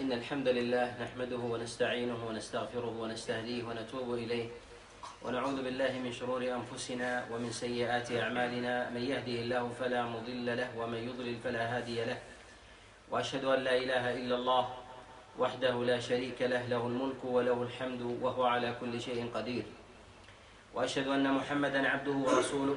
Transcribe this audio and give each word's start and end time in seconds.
إن 0.00 0.12
الحمد 0.12 0.48
لله 0.48 1.02
نحمده 1.02 1.36
ونستعينه 1.36 2.16
ونستغفره 2.28 2.94
ونستهديه 3.00 3.64
ونتوب 3.64 4.14
إليه. 4.14 4.48
ونعوذ 5.24 5.62
بالله 5.62 5.92
من 6.00 6.12
شرور 6.12 6.40
أنفسنا 6.40 7.28
ومن 7.28 7.52
سيئات 7.52 8.12
أعمالنا. 8.12 8.90
من 8.96 9.02
يهده 9.04 9.36
الله 9.44 9.68
فلا 9.68 10.02
مضل 10.08 10.56
له 10.56 10.68
ومن 10.78 11.00
يضلل 11.08 11.36
فلا 11.44 11.76
هادي 11.76 12.04
له. 12.04 12.18
وأشهد 13.10 13.44
أن 13.44 13.60
لا 13.60 13.76
إله 13.76 14.04
إلا 14.24 14.34
الله 14.40 14.64
وحده 15.38 15.84
لا 15.84 16.00
شريك 16.00 16.42
له 16.42 16.64
له 16.66 16.80
الملك 16.86 17.20
وله 17.24 17.62
الحمد 17.62 18.02
وهو 18.24 18.44
على 18.44 18.72
كل 18.80 19.00
شيء 19.00 19.28
قدير. 19.34 19.64
وأشهد 20.74 21.08
أن 21.08 21.28
محمدا 21.28 21.88
عبده 21.88 22.16
ورسوله. 22.24 22.76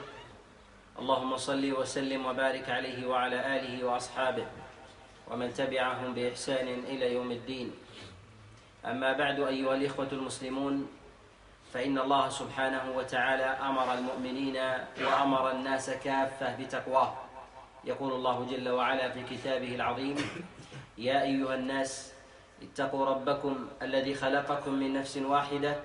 اللهم 0.99 1.37
صل 1.37 1.63
وسلم 1.71 2.25
وبارك 2.25 2.69
عليه 2.69 3.07
وعلى 3.07 3.39
آله 3.55 3.85
وأصحابه. 3.85 4.45
ومن 5.31 5.53
تبعهم 5.53 6.13
بإحسان 6.13 6.67
إلى 6.67 7.13
يوم 7.13 7.31
الدين. 7.31 7.71
أما 8.85 9.13
بعد 9.13 9.39
أيها 9.39 9.75
الإخوة 9.75 10.07
المسلمون 10.11 10.87
فإن 11.73 11.97
الله 11.97 12.29
سبحانه 12.29 12.83
وتعالى 12.95 13.43
أمر 13.43 13.93
المؤمنين 13.93 14.57
وأمر 15.01 15.51
الناس 15.51 15.89
كافة 15.89 16.55
بتقواه. 16.55 17.13
يقول 17.85 18.13
الله 18.13 18.47
جل 18.51 18.69
وعلا 18.69 19.09
في 19.09 19.23
كتابه 19.23 19.75
العظيم 19.75 20.15
يا 20.97 21.21
أيها 21.21 21.55
الناس 21.55 22.13
اتقوا 22.63 23.05
ربكم 23.05 23.67
الذي 23.81 24.15
خلقكم 24.15 24.73
من 24.73 24.93
نفس 24.93 25.17
واحدة 25.17 25.75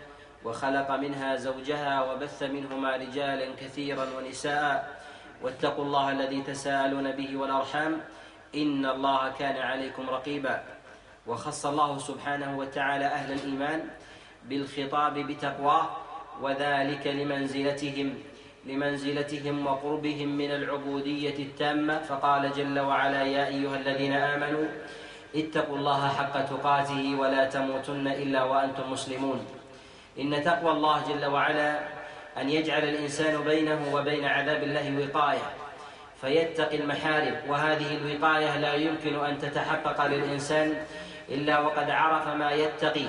وخلق 0.44 0.90
منها 0.90 1.36
زوجها 1.36 2.12
وبث 2.12 2.42
منهما 2.42 2.96
رجالا 2.96 3.54
كثيرا 3.54 4.06
ونساء 4.16 5.02
واتقوا 5.42 5.84
الله 5.84 6.10
الذي 6.10 6.42
تساءلون 6.42 7.12
به 7.12 7.36
والأرحام 7.36 8.00
إن 8.54 8.86
الله 8.86 9.32
كان 9.38 9.56
عليكم 9.56 10.10
رقيبا. 10.10 10.62
وخص 11.26 11.66
الله 11.66 11.98
سبحانه 11.98 12.58
وتعالى 12.58 13.04
أهل 13.04 13.32
الإيمان 13.32 13.80
بالخطاب 14.48 15.14
بتقواه 15.18 15.86
وذلك 16.40 17.06
لمنزلتهم 17.06 18.14
لمنزلتهم 18.66 19.66
وقربهم 19.66 20.28
من 20.28 20.50
العبودية 20.50 21.38
التامة. 21.38 21.98
فقال 21.98 22.52
جل 22.52 22.78
وعلا 22.78 23.22
يا 23.22 23.46
أيها 23.46 23.76
الذين 23.76 24.12
آمنوا 24.12 24.64
اتقوا 25.36 25.76
الله 25.76 26.08
حق 26.08 26.40
تقاته 26.40 27.16
ولا 27.20 27.44
تموتن 27.44 28.06
إلا 28.08 28.44
وأنتم 28.44 28.92
مسلمون. 28.92 29.46
إن 30.18 30.44
تقوى 30.44 30.70
الله 30.70 31.02
جل 31.08 31.24
وعلا 31.26 31.80
أن 32.40 32.48
يجعل 32.50 32.84
الإنسان 32.84 33.44
بينه 33.44 33.94
وبين 33.94 34.24
عذاب 34.24 34.62
الله 34.62 34.86
وقاية. 34.98 35.67
فيتقي 36.20 36.76
المحارم 36.76 37.36
وهذه 37.48 37.96
الوقاية 37.96 38.58
لا 38.58 38.74
يمكن 38.74 39.24
أن 39.24 39.38
تتحقق 39.38 40.06
للإنسان 40.06 40.74
إلا 41.28 41.58
وقد 41.58 41.90
عرف 41.90 42.28
ما 42.28 42.52
يتقي. 42.52 43.06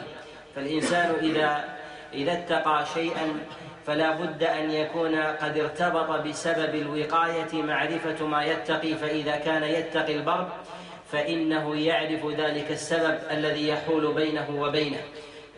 فالإنسان 0.56 1.16
إذا 1.22 1.64
إذا 2.14 2.34
اتقى 2.34 2.86
شيئا 2.94 3.40
فلا 3.86 4.12
بد 4.12 4.44
أن 4.44 4.72
يكون 4.72 5.16
قد 5.16 5.58
ارتبط 5.58 6.28
بسبب 6.28 6.75
الوقاية 6.75 7.53
معرفة 7.53 8.25
ما 8.25 8.44
يتقي. 8.44 8.94
فإذا 8.94 9.36
كان 9.36 9.64
يتقي 9.64 10.16
البرد 10.16 10.47
فإنه 11.12 11.76
يعرف 11.76 12.26
ذلك 12.26 12.72
السبب 12.72 13.20
الذي 13.31 13.68
يحول 13.68 14.14
بينه 14.14 14.50
وبينه. 14.50 15.02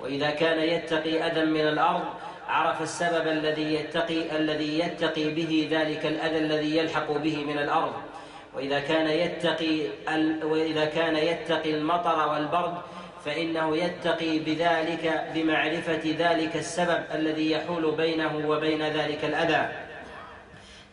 وإذا 0.02 0.30
كان 0.30 0.60
يتقي 0.60 1.28
أذى 1.28 1.46
من 1.46 1.68
الأرض 1.68 2.04
عرف 2.52 2.82
السبب 2.82 3.28
الذي 3.28 3.74
يتقي 3.74 4.38
الذي 4.38 4.80
يتقي 4.80 5.30
به 5.30 5.68
ذلك 5.72 6.06
الأذى 6.06 6.38
الذي 6.38 6.78
يلحق 6.78 7.12
به 7.12 7.44
من 7.46 7.58
الأرض. 7.58 7.94
وإذا 8.56 8.80
كان 8.80 9.08
يتقي 9.08 9.80
وإذا 10.44 10.86
كان 10.86 11.16
يتقي 11.16 11.72
المطر 11.76 12.28
والبرد 12.28 12.74
فإنه 13.26 13.78
يتقي 13.78 14.40
بذلك 14.40 15.32
بمعرفة 15.34 16.16
ذلك 16.20 16.56
السبب 16.56 17.04
الذي 17.14 17.52
يحول 17.52 17.92
بينه 17.92 18.48
وبين 18.48 18.82
ذلك 18.82 19.26
الأذى. 19.26 19.70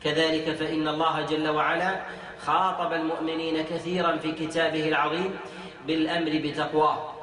كذلك 0.05 0.57
فإن 0.57 0.89
الله 0.89 1.27
جل 1.27 1.49
وعلا 1.49 2.01
خاطب 2.47 2.93
المؤمنين 2.93 3.65
كثيرا 3.65 4.17
في 4.17 4.33
كتابه 4.33 4.89
العظيم 4.89 5.39
بالأمر 5.87 6.31
بتقواه. 6.45 7.15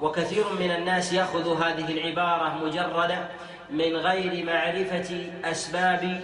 وكثير 0.00 0.44
من 0.60 0.70
الناس 0.70 1.12
يأخذ 1.12 1.62
هذه 1.62 1.92
العبارة 1.92 2.64
مجردة 2.64 3.28
من 3.72 3.96
غير 3.96 4.46
معرفة 4.46 5.30
أسباب 5.44 6.20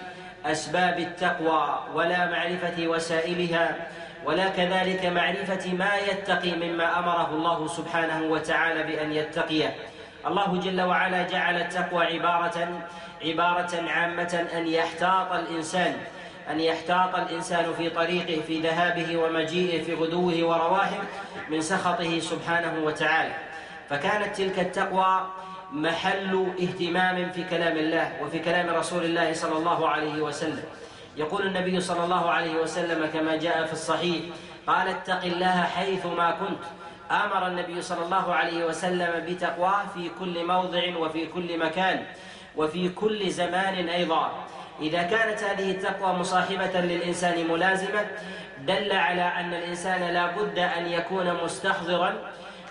أسباب 0.46 0.98
التقوى 0.98 1.78
ولا 1.94 2.30
معرفة 2.30 2.86
وسائلها 2.86 3.76
ولا 4.24 4.48
كذلك 4.48 5.06
معرفة 5.06 5.72
ما 5.72 5.96
يتقي 5.96 6.52
مما 6.52 6.98
أمره 6.98 7.30
الله 7.30 7.66
سبحانه 7.68 8.22
وتعالى 8.22 8.82
بأن 8.82 9.12
يتقيه. 9.12 9.74
الله 10.26 10.60
جل 10.60 10.80
وعلا 10.82 11.22
جعل 11.22 11.56
التقوى 11.60 12.04
عبارة 12.04 12.80
عبارة 13.24 13.90
عامة 13.90 14.46
أن 14.54 14.66
يحتاط 14.66 15.32
الإنسان 15.32 15.94
أن 16.50 16.60
يحتاط 16.60 17.14
الإنسان 17.14 17.72
في 17.78 17.90
طريقه 17.90 18.42
في 18.46 18.60
ذهابه 18.60 19.16
ومجيئه 19.16 19.82
في 19.84 19.94
غدوه 19.94 20.44
ورواحه 20.44 20.98
من 21.50 21.60
سخطه 21.60 22.20
سبحانه 22.20 22.84
وتعالى. 22.84 23.34
فكانت 23.90 24.36
تلك 24.36 24.58
التقوى 24.58 25.26
محل 25.72 26.46
اهتمام 26.60 27.32
في 27.32 27.44
كلام 27.44 27.76
الله 27.76 28.22
وفي 28.22 28.38
كلام 28.38 28.70
رسول 28.70 29.04
الله 29.04 29.32
صلى 29.32 29.58
الله 29.58 29.88
عليه 29.88 30.22
وسلم. 30.22 30.64
يقول 31.16 31.46
النبي 31.46 31.80
صلى 31.80 32.04
الله 32.04 32.30
عليه 32.30 32.54
وسلم 32.60 33.06
كما 33.06 33.36
جاء 33.36 33.66
في 33.66 33.72
الصحيح 33.72 34.22
قال 34.66 34.88
اتق 34.88 35.24
الله 35.24 35.62
حيث 35.62 36.06
ما 36.06 36.30
كنت. 36.30 36.64
أمر 37.10 37.46
النبي 37.46 37.82
صلى 37.82 38.04
الله 38.04 38.34
عليه 38.34 38.64
وسلم 38.64 39.24
بتقواه 39.28 39.86
في 39.94 40.10
كل 40.20 40.44
موضع 40.46 40.96
وفي 40.96 41.26
كل 41.26 41.58
مكان 41.58 42.04
وفي 42.56 42.88
كل 42.88 43.30
زمان 43.30 43.88
أيضا. 43.88 44.32
إذا 44.80 45.02
كانت 45.02 45.42
هذه 45.42 45.70
التقوى 45.70 46.12
مصاحبة 46.12 46.80
للإنسان 46.80 47.48
ملازمة 47.48 48.06
دل 48.66 48.92
على 48.92 49.22
أن 49.22 49.54
الإنسان 49.54 50.14
لا 50.14 50.26
بد 50.26 50.58
أن 50.58 50.86
يكون 50.86 51.44
مستحضرا 51.44 52.14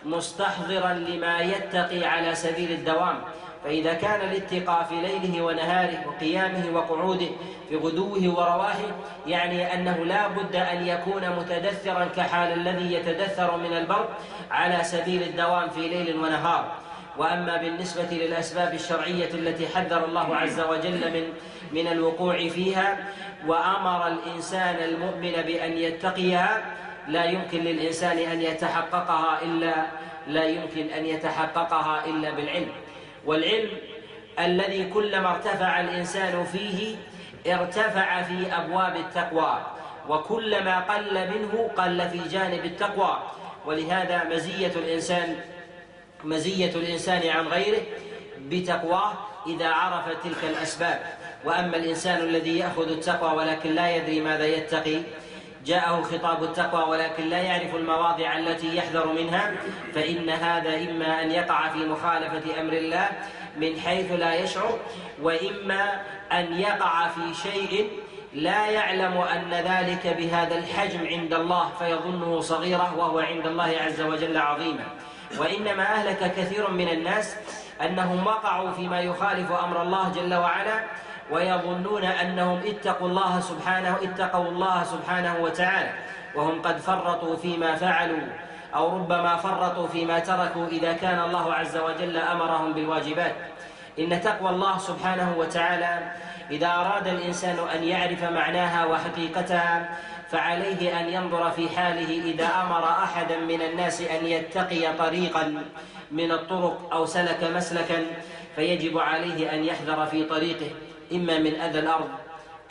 مستحضرا 0.05 0.93
لما 0.93 1.39
يتقي 1.39 2.05
على 2.05 2.35
سبيل 2.35 2.71
الدوام. 2.71 3.21
فإذا 3.63 3.93
كان 3.93 4.21
الاتقاء 4.29 4.83
في 4.83 4.95
ليله 4.95 5.41
ونهاره 5.41 6.07
وقيامه 6.07 6.65
وقعوده 6.73 7.27
في 7.69 7.75
غدوه 7.75 8.29
ورواحه 8.37 8.91
يعني 9.27 9.73
أنه 9.73 10.05
لا 10.05 10.27
بد 10.27 10.55
أن 10.55 10.87
يكون 10.87 11.29
متدثرا 11.29 12.05
كحال 12.05 12.53
الذي 12.53 12.93
يتدثر 12.93 13.57
من 13.57 13.77
البرد 13.77 14.09
على 14.51 14.83
سبيل 14.83 15.23
الدوام 15.23 15.69
في 15.69 15.87
ليل 15.87 16.17
ونهار. 16.17 16.71
وأما 17.17 17.57
بالنسبة 17.57 18.07
للأسباب 18.11 18.73
الشرعية 18.73 19.33
التي 19.33 19.67
حذر 19.67 20.05
الله 20.05 20.35
عز 20.35 20.59
وجل 20.59 21.11
من 21.13 21.23
من 21.71 21.87
الوقوع 21.87 22.37
فيها 22.37 22.97
وأمر 23.47 24.07
الإنسان 24.07 24.75
المؤمن 24.75 25.31
بأن 25.31 25.77
يتقيها 25.77 26.61
لا 27.07 27.25
يمكن 27.25 27.59
للإنسان 27.59 28.17
أن 28.17 28.41
يتحققها 28.41 29.41
إلا 29.41 29.85
لا 30.27 30.43
يمكن 30.43 30.87
أن 30.89 31.05
يتحققها 31.05 32.05
إلا 32.05 32.31
بالعلم. 32.31 32.71
والعلم 33.25 33.69
الذي 34.39 34.89
كلما 34.89 35.31
ارتفع 35.31 35.79
الإنسان 35.79 36.45
فيه 36.45 36.95
ارتفع 37.53 38.21
في 38.21 38.55
أبواب 38.55 38.95
التقوى 38.95 39.57
وكلما 40.09 40.79
قل 40.79 41.13
منه 41.13 41.69
قل 41.77 42.09
في 42.09 42.19
جانب 42.29 42.65
التقوى. 42.65 43.17
ولهذا 43.65 44.23
مزية 44.23 44.71
الإنسان 44.75 45.35
مزية 46.23 46.75
الإنسان 46.75 47.29
عن 47.29 47.47
غيره 47.47 47.81
بتقواه 48.39 49.13
إذا 49.47 49.67
عرف 49.67 50.23
تلك 50.23 50.43
الأسباب. 50.43 50.99
وأما 51.45 51.77
الإنسان 51.77 52.21
الذي 52.21 52.57
يأخذ 52.57 52.91
التقوى 52.91 53.37
ولكن 53.37 53.75
لا 53.75 53.95
يدري 53.95 54.21
ماذا 54.21 54.45
يتقي 54.45 55.01
جاءه 55.65 56.01
خطاب 56.01 56.43
التقوى 56.43 56.89
ولكن 56.89 57.29
لا 57.29 57.37
يعرف 57.37 57.75
المواضع 57.75 58.37
التي 58.37 58.75
يحذر 58.75 59.07
منها 59.07 59.51
فإن 59.95 60.29
هذا 60.29 60.77
إما 60.77 61.21
أن 61.21 61.31
يقع 61.31 61.69
في 61.69 61.79
مخالفة 61.79 62.61
أمر 62.61 62.73
الله 62.73 63.09
من 63.57 63.79
حيث 63.79 64.11
لا 64.11 64.35
يشعر 64.35 64.79
وإما 65.21 66.01
أن 66.31 66.59
يقع 66.59 67.07
في 67.07 67.33
شيء 67.33 67.89
لا 68.33 68.65
يعلم 68.65 69.17
أن 69.17 69.51
ذلك 69.53 70.07
بهذا 70.17 70.57
الحجم 70.57 71.07
عند 71.07 71.33
الله 71.33 71.69
فيظنه 71.79 72.41
صغيرة 72.41 72.97
وهو 72.97 73.19
عند 73.19 73.47
الله 73.47 73.75
عز 73.81 74.01
وجل 74.01 74.37
عظيما 74.37 74.83
وإنما 75.37 75.83
أهلك 75.83 76.33
كثير 76.37 76.71
من 76.71 76.89
الناس 76.89 77.35
أنهم 77.81 78.27
وقعوا 78.27 78.71
فيما 78.71 79.01
يخالف 79.01 79.51
أمر 79.51 79.81
الله 79.81 80.09
جل 80.09 80.33
وعلا 80.33 80.83
ويظنون 81.31 82.03
أنهم 82.03 82.59
اتقوا 82.65 83.07
الله 83.07 83.39
سبحانه 83.39 83.97
اتقوا 84.03 84.47
الله 84.47 84.83
سبحانه 84.83 85.35
وتعالى 85.41 85.89
وهم 86.35 86.61
قد 86.61 86.77
فرطوا 86.77 87.35
فيما 87.35 87.75
فعلوا 87.75 88.27
أو 88.75 88.97
ربما 88.97 89.35
فرطوا 89.35 89.87
فيما 89.87 90.19
تركوا 90.19 90.67
إذا 90.67 90.93
كان 90.93 91.19
الله 91.19 91.53
عز 91.53 91.77
وجل 91.77 92.17
أمرهم 92.17 92.73
بالواجبات. 92.73 93.35
إن 93.99 94.21
تقوى 94.21 94.49
الله 94.49 94.77
سبحانه 94.77 95.35
وتعالى 95.37 96.11
إذا 96.51 96.67
أراد 96.67 97.07
الإنسان 97.07 97.55
أن 97.75 97.83
يعرف 97.83 98.23
معناها 98.23 98.85
وحقيقتها 98.85 99.89
فعليه 100.29 100.99
أن 100.99 101.09
ينظر 101.09 101.51
في 101.51 101.69
حاله 101.69 102.31
إذا 102.31 102.47
أمر 102.63 102.83
أحدا 102.89 103.37
من 103.37 103.61
الناس 103.61 104.01
أن 104.01 104.25
يتقي 104.25 104.93
طريقا 104.97 105.63
من 106.11 106.31
الطرق 106.31 106.93
أو 106.93 107.05
سلك 107.05 107.43
مسلكا 107.55 108.05
فيجب 108.55 108.97
عليه 108.97 109.53
أن 109.53 109.63
يحذر 109.63 110.05
في 110.05 110.23
طريقه. 110.23 110.84
إما 111.11 111.39
من 111.39 111.61
أذى 111.61 111.79
الأرض 111.79 112.09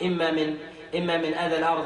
إما 0.01 0.31
من 0.31 0.57
إما 0.95 1.17
من 1.17 1.33
أذى 1.33 1.57
الأرض 1.57 1.85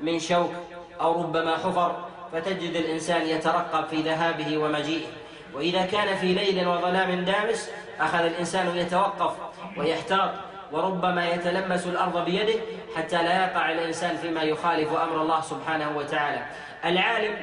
من 0.00 0.18
شوك 0.18 0.52
أو 1.00 1.22
ربما 1.22 1.56
حفر 1.56 2.04
فتجد 2.32 2.76
الإنسان 2.76 3.26
يترقب 3.26 3.86
في 3.86 3.96
ذهابه 4.02 4.58
ومجيئه. 4.58 5.06
وإذا 5.54 5.86
كان 5.86 6.16
في 6.16 6.34
ليل 6.34 6.68
وظلام 6.68 7.24
دامس 7.24 7.70
أخذ 8.00 8.18
الإنسان 8.18 8.76
يتوقف 8.76 9.32
ويحتاط 9.76 10.30
وربما 10.72 11.28
يتلمس 11.28 11.86
الأرض 11.86 12.24
بيده 12.24 12.60
حتى 12.96 13.16
لا 13.16 13.44
يقع 13.44 13.72
الإنسان 13.72 14.16
فيما 14.16 14.42
يخالف 14.42 14.92
أمر 14.92 15.22
الله 15.22 15.40
سبحانه 15.40 15.96
وتعالى. 15.96 16.42
العالم 16.84 17.36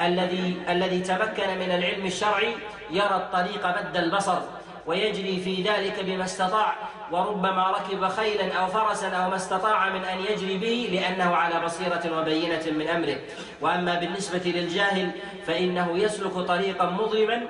الذي 0.00 0.62
الذي 0.68 1.00
تمكن 1.00 1.48
من 1.58 1.70
العلم 1.70 2.06
الشرعي 2.06 2.54
يرى 2.90 3.16
الطريق 3.16 3.66
مد 3.66 3.96
البصر. 3.96 4.38
ويجري 4.86 5.40
في 5.40 5.62
ذلك 5.62 6.04
بما 6.04 6.24
استطاع 6.24 6.74
وربما 7.12 7.70
ركب 7.70 8.08
خيلا 8.08 8.54
أو 8.54 8.66
فرسا 8.66 9.08
أو 9.08 9.30
ما 9.30 9.36
استطاع 9.36 9.90
من 9.90 10.04
أن 10.04 10.18
يجري 10.30 10.58
به 10.58 10.88
لأنه 10.92 11.36
على 11.36 11.64
بصيرة 11.64 12.20
وبينة 12.20 12.62
من 12.70 12.88
أمره. 12.88 13.16
وأما 13.60 13.94
بالنسبة 13.94 14.42
للجاهل 14.44 15.10
فإنه 15.46 15.98
يسلك 15.98 16.32
طريقا 16.32 16.90
مظلما 16.90 17.42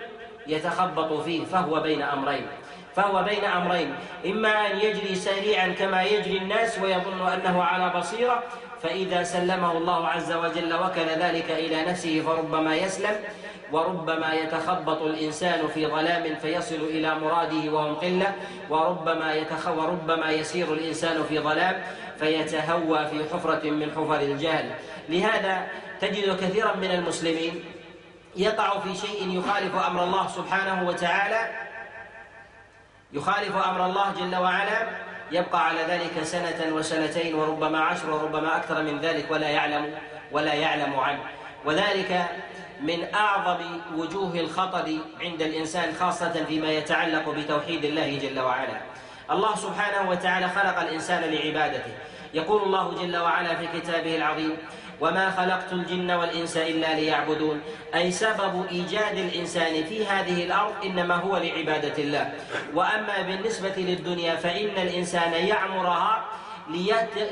يتخبط 0.46 1.12
فيه 1.12 1.44
فهو 1.44 1.80
بين 1.80 2.02
أمرين. 2.02 2.46
فهو 2.96 3.22
بين 3.22 3.44
أمرين. 3.44 3.94
إما 4.26 4.70
أن 4.70 4.78
يجري 4.78 5.14
سريعا 5.14 5.68
كما 5.68 6.02
يجري 6.02 6.38
الناس 6.38 6.78
ويظن 6.78 7.28
أنه 7.28 7.62
على 7.62 7.98
بصيرة 7.98 8.42
فإذا 8.82 9.22
سلمه 9.22 9.72
الله 9.72 10.08
عز 10.08 10.32
وجل 10.32 10.74
وكل 10.74 11.08
ذلك 11.08 11.50
إلى 11.50 11.84
نفسه 11.84 12.22
فربما 12.26 12.76
يسلم. 12.76 13.16
وربما 13.74 14.32
يتخبط 14.32 15.02
الإنسان 15.02 15.68
في 15.68 15.86
ظلام 15.86 16.34
فيصل 16.34 16.74
إلى 16.74 17.14
مراده 17.14 17.72
وهم 17.72 17.94
قلة 17.94 18.34
وربما 18.70 19.34
يتخ 19.34 19.68
وربما 19.68 20.30
يسير 20.30 20.72
الإنسان 20.72 21.24
في 21.28 21.38
ظلام 21.38 21.82
فيتهوى 22.18 23.06
في 23.06 23.24
حفرة 23.32 23.70
من 23.70 23.90
حفر 23.90 24.20
الجهل. 24.20 24.70
لهذا 25.08 25.66
تجد 26.00 26.36
كثيرا 26.36 26.76
من 26.76 26.90
المسلمين 26.90 27.64
يقع 28.36 28.78
في 28.78 28.94
شيء 28.94 29.38
يخالف 29.38 29.74
أمر 29.86 30.04
الله 30.04 30.28
سبحانه 30.28 30.88
وتعالى 30.88 31.50
يخالف 33.12 33.56
أمر 33.56 33.86
الله 33.86 34.12
جل 34.12 34.36
وعلا 34.36 34.88
يبقى 35.32 35.66
على 35.68 35.80
ذلك 35.80 36.22
سنة 36.22 36.74
وسنتين 36.74 37.34
وربما 37.34 37.80
عشر 37.80 38.10
وربما 38.10 38.56
أكثر 38.56 38.82
من 38.82 39.00
ذلك 39.00 39.30
ولا 39.30 39.48
يعلم 39.48 39.94
ولا 40.32 40.54
يعلم 40.54 41.00
عنه. 41.00 41.20
وذلك 41.64 42.26
من 42.80 43.14
أعظم 43.14 43.60
وجوه 43.96 44.34
الخطر 44.34 44.98
عند 45.20 45.42
الإنسان 45.42 45.94
خاصة 46.00 46.44
فيما 46.48 46.70
يتعلق 46.70 47.28
بتوحيد 47.30 47.84
الله 47.84 48.18
جل 48.18 48.40
وعلا. 48.40 48.80
الله 49.30 49.56
سبحانه 49.56 50.10
وتعالى 50.10 50.48
خلق 50.48 50.80
الإنسان 50.80 51.22
لعبادته. 51.22 51.92
يقول 52.34 52.62
الله 52.62 52.94
جل 53.02 53.16
وعلا 53.16 53.54
في 53.54 53.80
كتابه 53.80 54.16
العظيم 54.16 54.56
وما 55.00 55.30
خلقت 55.30 55.72
الجن 55.72 56.10
والإنس 56.10 56.56
إلا 56.56 56.94
ليعبدون 56.94 57.60
أي 57.94 58.10
سبب 58.10 58.66
إيجاد 58.70 59.18
الإنسان 59.18 59.84
في 59.84 60.06
هذه 60.06 60.44
الأرض 60.44 60.72
إنما 60.84 61.14
هو 61.14 61.36
لعبادة 61.36 62.02
الله. 62.02 62.32
وأما 62.74 63.22
بالنسبة 63.22 63.74
للدنيا 63.76 64.36
فإن 64.36 64.74
الإنسان 64.78 65.32
يعمرها 65.32 66.24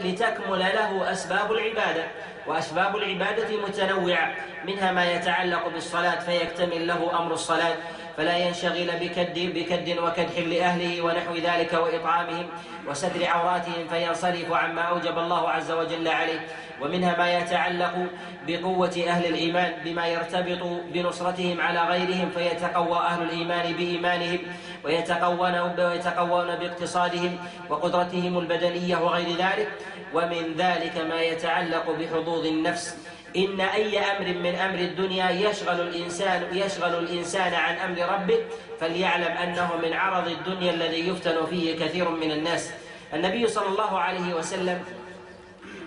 لتكمل 0.05 0.58
له 0.58 1.12
أسباب 1.12 1.52
العبادة 1.52 2.05
وأسباب 2.46 2.96
العبادة 2.96 3.56
متنوعة. 3.56 4.34
منها 4.64 4.93
ما 4.93 5.12
يتعلق 5.12 5.69
بالصلاة 5.69 6.19
فيكتمل 6.19 6.87
له 6.87 7.20
أمر 7.20 7.32
الصلاة. 7.32 7.75
فلا 8.17 8.37
ينشغل 8.37 8.90
بكد 9.00 9.38
بكد 9.38 9.99
وكدح 9.99 10.38
لأهله 10.38 11.02
ونحو 11.02 11.34
ذلك 11.34 11.73
وإطعامهم 11.73 12.49
وستر 12.88 13.26
عوراتهم 13.26 13.88
فينصرف 13.90 14.52
عما 14.52 14.82
أوجب 14.82 15.19
الله 15.19 15.50
عز 15.50 15.70
وجل 15.70 16.08
عليه. 16.08 16.40
ومنها 16.82 17.19
ما 17.19 17.38
يتعلق 17.38 18.06
بقوة 18.46 19.05
أهل 19.08 19.26
الإيمان 19.26 19.73
بما 19.85 20.07
يرتبط 20.07 20.62
بنصرتهم 20.92 21.61
على 21.61 21.80
غيرهم 21.80 22.30
فيتقوى 22.30 22.99
أهل 22.99 23.23
الإيمان 23.23 23.73
بإيمانهم 23.73 24.38
ويتقوون 24.85 25.59
ويتقوون 25.78 26.57
باقتصادهم 26.57 27.38
وقدرتهم 27.71 28.38
البدنية 28.38 28.97
وغير 28.97 29.37
ذلك. 29.37 29.68
ومن 30.14 30.54
ذلك 30.59 30.97
ما 31.11 31.21
يتعلق 31.23 31.90
بحظوظ 31.90 32.47
النفس. 32.47 32.97
إن 33.37 33.61
أي 33.61 33.99
أمر 33.99 34.28
من 34.38 34.54
أمر 34.54 34.78
الدنيا 34.78 35.30
يشغل 35.30 35.80
الإنسان 35.80 36.45
يشغل 36.52 36.95
الإنسان 36.99 37.54
عن 37.54 37.75
أمر 37.76 37.99
ربه 38.14 38.38
فليعلم 38.80 39.33
أنه 39.33 39.71
من 39.83 39.92
عرض 39.92 40.28
الدنيا 40.28 40.71
الذي 40.73 41.09
يفتن 41.09 41.47
فيه 41.47 41.78
كثير 41.85 42.09
من 42.09 42.30
الناس. 42.30 42.73
النبي 43.14 43.47
صلى 43.47 43.68
الله 43.68 43.99
عليه 43.99 44.35
وسلم 44.35 44.85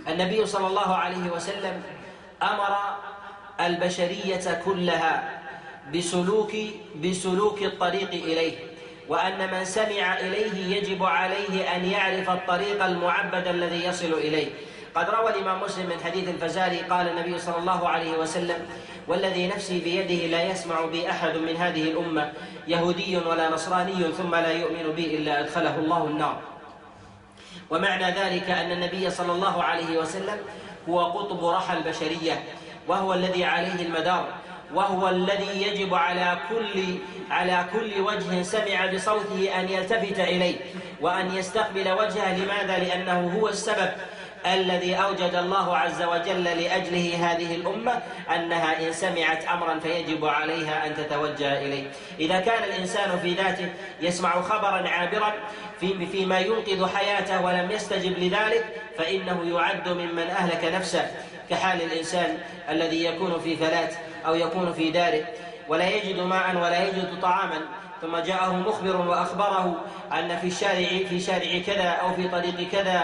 النبي 0.07 0.45
صلى 0.45 0.67
الله 0.67 0.95
عليه 0.95 1.31
وسلم 1.35 1.83
أمر 2.43 2.75
البشرية 3.59 4.61
كلها 4.65 5.41
بسلوك 5.93 6.51
بسلوك 7.03 7.63
الطريق 7.63 8.09
إليه 8.09 8.53
وأن 9.09 9.51
من 9.51 9.65
سمع 9.65 10.19
إليه 10.19 10.77
يجب 10.77 11.03
عليه 11.03 11.75
أن 11.75 11.85
يعرف 11.85 12.29
الطريق 12.29 12.85
المعبد 12.85 13.47
الذي 13.47 13.85
يصل 13.85 14.13
إليه. 14.13 14.47
قد 14.95 15.09
روى 15.09 15.29
الإمام 15.29 15.61
مسلم 15.61 15.85
من 15.85 15.99
حديث 16.03 16.29
الفزاري 16.29 16.77
قال 16.77 17.07
النبي 17.07 17.39
صلى 17.39 17.57
الله 17.57 17.89
عليه 17.89 18.17
وسلم 18.17 18.67
والذي 19.07 19.47
نفسي 19.47 19.79
بيده 19.79 20.27
لا 20.37 20.43
يسمع 20.43 20.85
بي 20.85 21.09
أحد 21.09 21.37
من 21.37 21.55
هذه 21.55 21.83
الأمة 21.91 22.33
يهودي 22.67 23.17
ولا 23.17 23.49
نصراني 23.49 24.11
ثم 24.11 24.35
لا 24.35 24.51
يؤمن 24.51 24.95
بي 24.95 25.17
إلا 25.17 25.39
أدخله 25.39 25.75
الله 25.75 26.03
النار. 26.07 26.54
ومعنى 27.69 28.05
ذلك 28.05 28.49
أن 28.49 28.71
النبي 28.71 29.09
صلى 29.09 29.31
الله 29.31 29.63
عليه 29.63 29.97
وسلم 29.97 30.37
هو 30.89 31.05
قطب 31.05 31.45
رحى 31.45 31.77
البشرية 31.77 32.43
وهو 32.87 33.13
الذي 33.13 33.45
عليه 33.45 33.85
المدار 33.85 34.27
وهو 34.73 35.09
الذي 35.09 35.61
يجب 35.61 35.93
على 35.93 36.37
كل 36.49 36.83
على 37.31 37.65
كل 37.73 38.01
وجه 38.01 38.41
سمع 38.41 38.85
بصوته 38.93 39.59
أن 39.59 39.69
يلتفت 39.69 40.19
إليه 40.19 40.55
وأن 41.01 41.35
يستقبل 41.35 41.91
وجهه 41.91 42.37
لماذا؟ 42.37 42.77
لأنه 42.77 43.39
هو 43.39 43.47
السبب 43.47 43.91
الذي 44.53 44.95
أوجد 44.95 45.35
الله 45.35 45.77
عز 45.77 46.01
وجل 46.03 46.43
لأجله 46.43 47.31
هذه 47.31 47.55
الأمة 47.55 48.01
أنها 48.35 48.87
إن 48.87 48.93
سمعت 48.93 49.45
أمرا 49.45 49.79
فيجب 49.79 50.25
عليها 50.25 50.87
أن 50.87 50.95
تتوجه 50.95 51.59
إليه. 51.59 51.83
إذا 52.19 52.39
كان 52.39 52.63
الإنسان 52.63 53.19
في 53.19 53.33
ذاته 53.33 53.69
يسمع 54.01 54.41
خبرا 54.41 54.89
عابرا 54.89 55.33
في 55.79 56.05
فيما 56.05 56.39
ينقذ 56.39 56.95
حياته 56.95 57.45
ولم 57.45 57.71
يستجب 57.71 58.19
لذلك 58.19 58.65
فإنه 58.97 59.55
يعد 59.55 59.89
ممن 59.89 60.27
أهلك 60.27 60.63
نفسه 60.73 61.11
كحال 61.49 61.81
الإنسان 61.81 62.37
الذي 62.69 63.05
يكون 63.05 63.39
في 63.39 63.55
فلات 63.55 63.93
أو 64.25 64.35
يكون 64.35 64.73
في 64.73 64.91
داره 64.91 65.25
ولا 65.67 65.89
يجد 65.89 66.19
ماء 66.19 66.55
ولا 66.55 66.87
يجد 66.87 67.21
طعاما 67.21 67.61
ثم 68.01 68.17
جاءه 68.17 68.53
مخبر 68.53 68.95
وأخبره 68.95 69.81
أن 70.13 70.37
في 70.37 70.47
الشارع 70.47 70.87
في 71.09 71.19
شارع 71.19 71.59
كذا 71.67 71.89
أو 71.89 72.13
في 72.13 72.27
طريق 72.27 72.69
كذا 72.71 73.03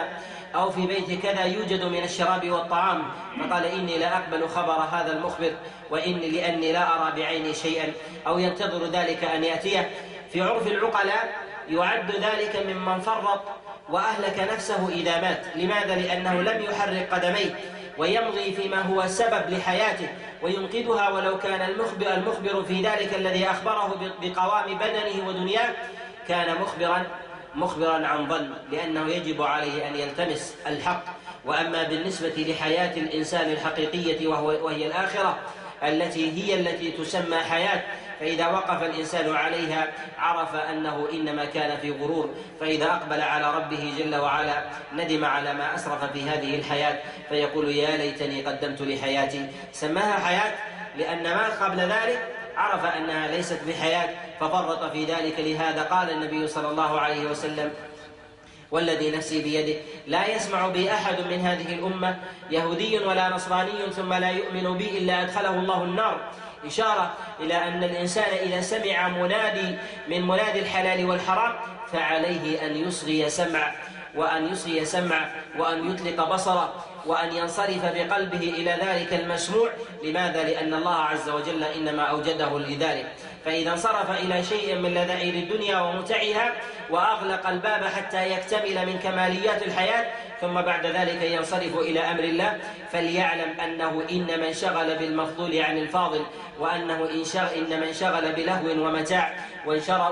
أو 0.55 0.71
في 0.71 0.87
بيت 0.87 1.23
كذا 1.23 1.43
يوجد 1.43 1.83
من 1.83 2.03
الشراب 2.03 2.49
والطعام. 2.49 3.03
فقال 3.39 3.65
إني 3.65 3.97
لا 3.97 4.17
أقبل 4.17 4.47
خبر 4.47 4.73
هذا 4.91 5.11
المخبر 5.11 5.51
وإني 5.89 6.29
لأني 6.29 6.71
لا 6.71 6.83
أرى 6.95 7.21
بعيني 7.21 7.53
شيئا. 7.53 7.93
أو 8.27 8.39
ينتظر 8.39 8.85
ذلك 8.85 9.23
أن 9.23 9.43
يأتيه. 9.43 9.89
في 10.31 10.41
عرف 10.41 10.67
العقلاء 10.67 11.35
يعد 11.69 12.11
ذلك 12.11 12.65
ممن 12.69 12.99
فرط 12.99 13.41
وأهلك 13.89 14.47
نفسه 14.53 14.89
إذا 14.89 15.21
مات. 15.21 15.45
لماذا؟ 15.55 15.95
لأنه 15.95 16.41
لم 16.41 16.63
يحرك 16.63 17.09
قدميه 17.11 17.55
ويمضي 17.97 18.53
فيما 18.53 18.81
هو 18.81 19.07
سبب 19.07 19.49
لحياته 19.49 20.07
وينقذها. 20.41 21.09
ولو 21.09 21.37
كان 21.37 21.61
المخبر, 21.61 22.13
المخبر 22.13 22.63
في 22.63 22.81
ذلك 22.81 23.13
الذي 23.15 23.49
أخبره 23.49 24.11
بقوام 24.21 24.77
بدنه 24.77 25.27
ودنياه 25.27 25.69
كان 26.27 26.61
مخبرا 26.61 27.05
مخبرا 27.55 28.07
عن 28.07 28.29
ظن 28.29 28.49
لأنه 28.71 29.09
يجب 29.09 29.41
عليه 29.41 29.87
أن 29.87 29.95
يلتمس 29.95 30.55
الحق. 30.67 31.03
وأما 31.45 31.83
بالنسبة 31.83 32.33
لحياة 32.37 32.97
الإنسان 32.97 33.51
الحقيقية 33.51 34.27
وهو 34.27 34.65
وهي 34.65 34.87
الآخرة 34.87 35.39
التي 35.83 36.31
هي 36.31 36.59
التي 36.59 36.91
تسمى 36.91 37.37
حياة 37.37 37.81
فإذا 38.19 38.47
وقف 38.47 38.83
الإنسان 38.83 39.35
عليها 39.35 39.87
عرف 40.17 40.55
أنه 40.55 41.07
إنما 41.13 41.45
كان 41.45 41.77
في 41.77 41.91
غرور. 41.91 42.29
فإذا 42.59 42.85
أقبل 42.85 43.21
على 43.21 43.55
ربه 43.55 43.93
جل 43.97 44.15
وعلا 44.15 44.63
ندم 44.93 45.25
على 45.25 45.53
ما 45.53 45.75
أسرف 45.75 46.11
في 46.13 46.21
هذه 46.21 46.55
الحياة. 46.55 46.99
فيقول 47.29 47.69
يا 47.69 47.97
ليتني 47.97 48.41
قدمت 48.41 48.81
لحياتي. 48.81 49.47
سماها 49.71 50.19
حياة 50.19 50.53
لأن 50.97 51.23
ما 51.23 51.65
قبل 51.65 51.79
ذلك 51.79 52.27
عرف 52.57 52.85
أنها 52.85 53.27
ليست 53.27 53.59
بحياة 53.67 54.09
ففرط 54.39 54.91
في 54.91 55.05
ذلك. 55.05 55.39
لهذا 55.39 55.83
قال 55.83 56.09
النبي 56.09 56.47
صلى 56.47 56.67
الله 56.67 56.99
عليه 56.99 57.25
وسلم 57.25 57.71
والذي 58.71 59.11
نفسي 59.11 59.41
بيده 59.41 59.79
لا 60.07 60.35
يسمع 60.35 60.67
بي 60.67 60.91
أحد 60.91 61.15
من 61.31 61.39
هذه 61.39 61.73
الأمة 61.73 62.19
يهودي 62.51 62.99
ولا 62.99 63.29
نصراني 63.29 63.91
ثم 63.95 64.13
لا 64.13 64.29
يؤمن 64.29 64.77
بي 64.77 64.97
إلا 64.97 65.21
أدخله 65.21 65.59
الله 65.59 65.83
النار. 65.83 66.21
إشارة 66.65 67.13
إلى 67.39 67.53
أن 67.53 67.83
الإنسان 67.83 68.37
إذا 68.37 68.61
سمع 68.61 69.07
منادي 69.07 69.77
من 70.07 70.27
منادي 70.27 70.59
الحلال 70.59 71.05
والحرام 71.05 71.53
فعليه 71.91 72.65
أن 72.65 72.75
يصغي 72.75 73.29
سمع 73.29 73.71
وأن 74.15 74.51
يصغي 74.51 74.85
سمع 74.85 75.29
وأن 75.57 75.91
يطلق 75.91 76.33
بصره. 76.33 76.85
وأن 77.05 77.35
ينصرف 77.35 77.85
بقلبه 77.85 78.53
إلى 78.57 78.77
ذلك 78.83 79.13
المسموع 79.13 79.69
لماذا؟ 80.03 80.43
لأن 80.43 80.73
الله 80.73 80.95
عز 80.95 81.29
وجل 81.29 81.63
إنما 81.63 82.03
أوجده 82.03 82.59
لذلك. 82.59 83.07
فإذا 83.45 83.71
انصرف 83.71 84.11
إلى 84.11 84.43
شيء 84.43 84.75
من 84.75 84.93
لذائذ 84.93 85.35
الدنيا 85.35 85.81
ومتعها 85.81 86.53
وأغلق 86.89 87.47
الباب 87.47 87.83
حتى 87.83 88.31
يكتمل 88.31 88.85
من 88.85 88.99
كماليات 89.03 89.63
الحياة 89.63 90.05
ثم 90.41 90.61
بعد 90.61 90.85
ذلك 90.85 91.21
ينصرف 91.21 91.77
إلى 91.77 91.99
أمر 91.99 92.23
الله 92.23 92.59
فليعلم 92.91 93.59
أنه 93.59 94.03
إنما 94.11 94.47
انشغل 94.47 94.97
بالمفضول 94.97 95.57
عن 95.57 95.77
الفاضل 95.77 96.25
وأنه 96.59 97.09
إنما 97.57 97.87
انشغل 97.87 98.31
بلهو 98.31 98.87
ومتاع 98.87 99.35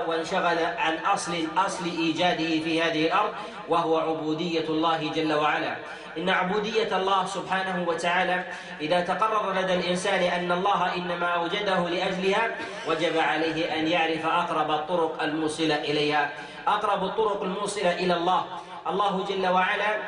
وانشغل 0.06 0.58
عن 0.78 0.98
أصل 0.98 1.46
أصل 1.56 1.84
إيجاده 1.84 2.60
في 2.64 2.82
هذه 2.82 3.06
الأرض 3.06 3.32
وهو 3.68 3.98
عبودية 3.98 4.64
الله 4.68 5.10
جل 5.14 5.32
وعلا. 5.32 5.76
إن 6.18 6.28
عبودية 6.28 6.96
الله 6.96 7.26
سبحانه 7.26 7.88
وتعالى 7.88 8.44
إذا 8.80 9.00
تقرر 9.00 9.52
لدى 9.52 9.74
الإنسان 9.74 10.22
أن 10.22 10.52
الله 10.52 10.96
إنما 10.96 11.26
أوجده 11.26 11.88
لأجلها 11.88 12.50
وجب 12.88 13.18
عليه 13.18 13.78
أن 13.78 13.86
يعرف 13.88 14.26
أقرب 14.26 14.70
الطرق 14.70 15.22
الموصلة 15.22 15.74
إليها. 15.74 16.30
أقرب 16.66 17.04
الطرق 17.04 17.42
الموصلة 17.42 17.92
إلى 17.92 18.14
الله. 18.14 18.44
الله 18.86 19.24
جل 19.24 19.46
وعلا 19.48 19.98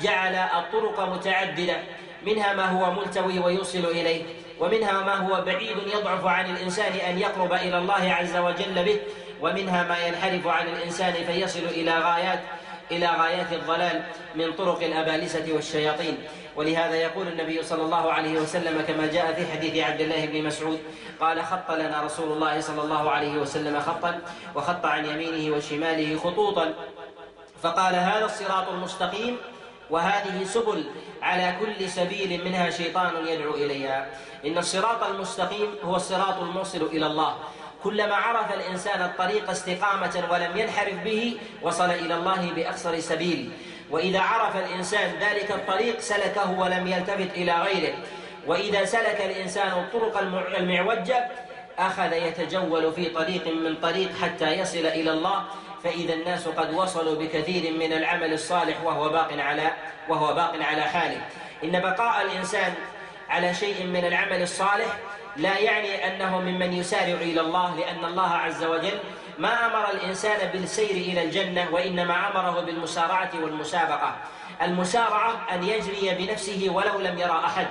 جعل 0.00 0.34
الطرق 0.34 1.00
متعددة. 1.00 1.76
منها 2.26 2.52
ما 2.52 2.64
هو 2.64 2.92
ملتوي 2.92 3.38
ويوصل 3.38 3.84
إليه 3.84 4.22
ومنها 4.60 4.92
ما 4.92 5.14
هو 5.14 5.44
بعيد 5.44 5.76
يضعف 5.94 6.26
عن 6.26 6.50
الإنسان 6.50 6.92
أن 6.92 7.18
يقرب 7.18 7.52
إلى 7.52 7.78
الله 7.78 8.12
عز 8.12 8.36
وجل 8.36 8.84
به 8.84 9.00
ومنها 9.40 9.82
ما 9.82 10.06
ينحرف 10.06 10.46
عن 10.46 10.68
الإنسان 10.68 11.12
فيصل 11.12 11.64
إلى 11.64 11.98
غايات. 11.98 12.40
إلى 12.92 13.06
غايات 13.06 13.52
الضلال 13.52 14.02
من 14.34 14.52
طرق 14.52 14.82
الأبالسة 14.82 15.46
والشياطين. 15.52 16.18
ولهذا 16.56 16.94
يقول 16.94 17.28
النبي 17.28 17.62
صلى 17.62 17.82
الله 17.82 18.12
عليه 18.12 18.40
وسلم 18.40 18.84
كما 18.88 19.06
جاء 19.06 19.32
في 19.32 19.46
حديث 19.52 19.84
عبد 19.84 20.00
الله 20.00 20.26
بن 20.26 20.44
مسعود 20.44 20.80
قال 21.20 21.44
خط 21.44 21.70
لنا 21.70 22.02
رسول 22.02 22.32
الله 22.32 22.60
صلى 22.60 22.82
الله 22.82 23.10
عليه 23.10 23.34
وسلم 23.40 23.80
خطا 23.80 24.20
وخط 24.54 24.86
عن 24.86 25.04
يمينه 25.04 25.56
وشماله 25.56 26.18
خطوطا. 26.18 26.74
فقال 27.62 27.94
هذا 27.94 28.24
الصراط 28.24 28.68
المستقيم 28.68 29.36
وهذه 29.90 30.44
سبل 30.44 30.84
على 31.22 31.56
كل 31.60 31.88
سبيل 31.88 32.44
منها 32.44 32.70
شيطان 32.70 33.26
يدعو 33.26 33.54
إليها. 33.54 34.10
إن 34.46 34.58
الصراط 34.58 35.02
المستقيم 35.02 35.68
هو 35.84 35.96
الصراط 35.96 36.38
الموصل 36.38 36.82
إلى 36.92 37.06
الله 37.06 37.34
كلما 37.84 38.14
عرف 38.14 38.54
الإنسان 38.54 39.02
الطريق 39.02 39.50
استقامة 39.50 40.24
ولم 40.30 40.56
ينحرف 40.56 40.94
به 40.94 41.36
وصل 41.62 41.90
إلى 41.90 42.14
الله 42.14 42.52
بأقصر 42.56 43.00
سبيل. 43.00 43.52
وإذا 43.90 44.20
عرف 44.20 44.56
الإنسان 44.56 45.10
ذلك 45.20 45.50
الطريق 45.50 46.00
سلكه 46.00 46.50
ولم 46.50 46.86
يلتفت 46.86 47.30
إلى 47.34 47.52
غيره. 47.52 47.94
وإذا 48.46 48.84
سلك 48.84 49.20
الإنسان 49.20 49.68
الطرق 49.68 50.18
المعوجة 50.58 51.28
أخذ 51.78 52.12
يتجول 52.12 52.92
في 52.92 53.04
طريق 53.06 53.46
من 53.46 53.76
طريق 53.76 54.16
حتى 54.22 54.52
يصل 54.52 54.86
إلى 54.86 55.10
الله. 55.10 55.44
فإذا 55.84 56.14
الناس 56.14 56.48
قد 56.48 56.74
وصلوا 56.74 57.14
بكثير 57.14 57.72
من 57.72 57.92
العمل 57.92 58.32
الصالح 58.32 58.84
وهو 58.84 59.08
باق 59.08 59.32
على 59.38 59.70
وهو 60.08 60.34
باق 60.34 60.56
على 60.60 60.82
حاله. 60.82 61.20
إن 61.64 61.80
بقاء 61.80 62.22
الإنسان 62.22 62.74
على 63.28 63.54
شيء 63.54 63.86
من 63.86 64.04
العمل 64.04 64.42
الصالح 64.42 64.98
لا 65.36 65.58
يعني 65.58 66.06
أنه 66.06 66.40
ممن 66.40 66.72
يسارع 66.72 67.14
إلى 67.14 67.40
الله 67.40 67.76
لأن 67.76 68.04
الله 68.04 68.28
عز 68.28 68.64
وجل 68.64 68.98
ما 69.38 69.66
أمر 69.66 69.90
الإنسان 69.90 70.52
بالسير 70.52 70.90
إلى 70.90 71.24
الجنة 71.24 71.68
وإنما 71.72 72.14
أمره 72.28 72.60
بالمسارعة 72.60 73.30
والمسابقة. 73.42 74.14
المسارعة 74.62 75.46
أن 75.54 75.64
يجري 75.64 76.14
بنفسه 76.14 76.66
ولو 76.68 77.00
لم 77.00 77.18
يرى 77.18 77.42
أحد. 77.44 77.66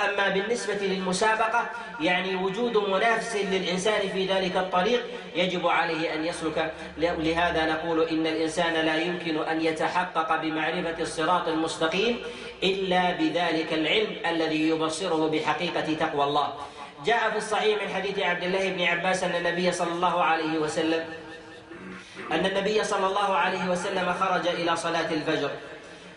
أما 0.00 0.28
بالنسبة 0.28 0.74
للمسابقة 0.74 1.66
يعني 2.00 2.36
وجود 2.36 2.76
منافس 2.76 3.36
للإنسان 3.36 4.08
في 4.08 4.26
ذلك 4.26 4.56
الطريق 4.56 5.02
يجب 5.36 5.66
عليه 5.66 6.14
أن 6.14 6.24
يسلك. 6.24 6.72
لهذا 6.98 7.66
نقول 7.72 8.08
إن 8.08 8.26
الإنسان 8.26 8.72
لا 8.86 8.96
يمكن 8.96 9.38
أن 9.38 9.60
يتحقق 9.60 10.42
بمعرفة 10.42 11.02
الصراط 11.02 11.48
المستقيم 11.48 12.20
إلا 12.62 13.10
بذلك 13.10 13.72
العلم 13.72 14.16
الذي 14.26 14.68
يبصره 14.68 15.28
بحقيقة 15.28 15.94
تقوى 15.94 16.24
الله. 16.24 16.52
جاء 17.04 17.30
في 17.30 17.36
الصحيح 17.36 17.82
من 17.82 17.94
حديث 17.94 18.18
عبد 18.18 18.42
الله 18.42 18.70
بن 18.70 18.82
عباس 18.82 19.24
أن 19.24 19.34
النبي 19.34 19.72
صلى 19.72 19.92
الله 19.92 20.24
عليه 20.24 20.58
وسلم 20.58 21.04
أن 22.32 22.46
النبي 22.46 22.84
صلى 22.84 23.06
الله 23.06 23.36
عليه 23.36 23.68
وسلم 23.68 24.14
خرج 24.20 24.46
إلى 24.48 24.76
صلاة 24.76 25.10
الفجر. 25.10 25.50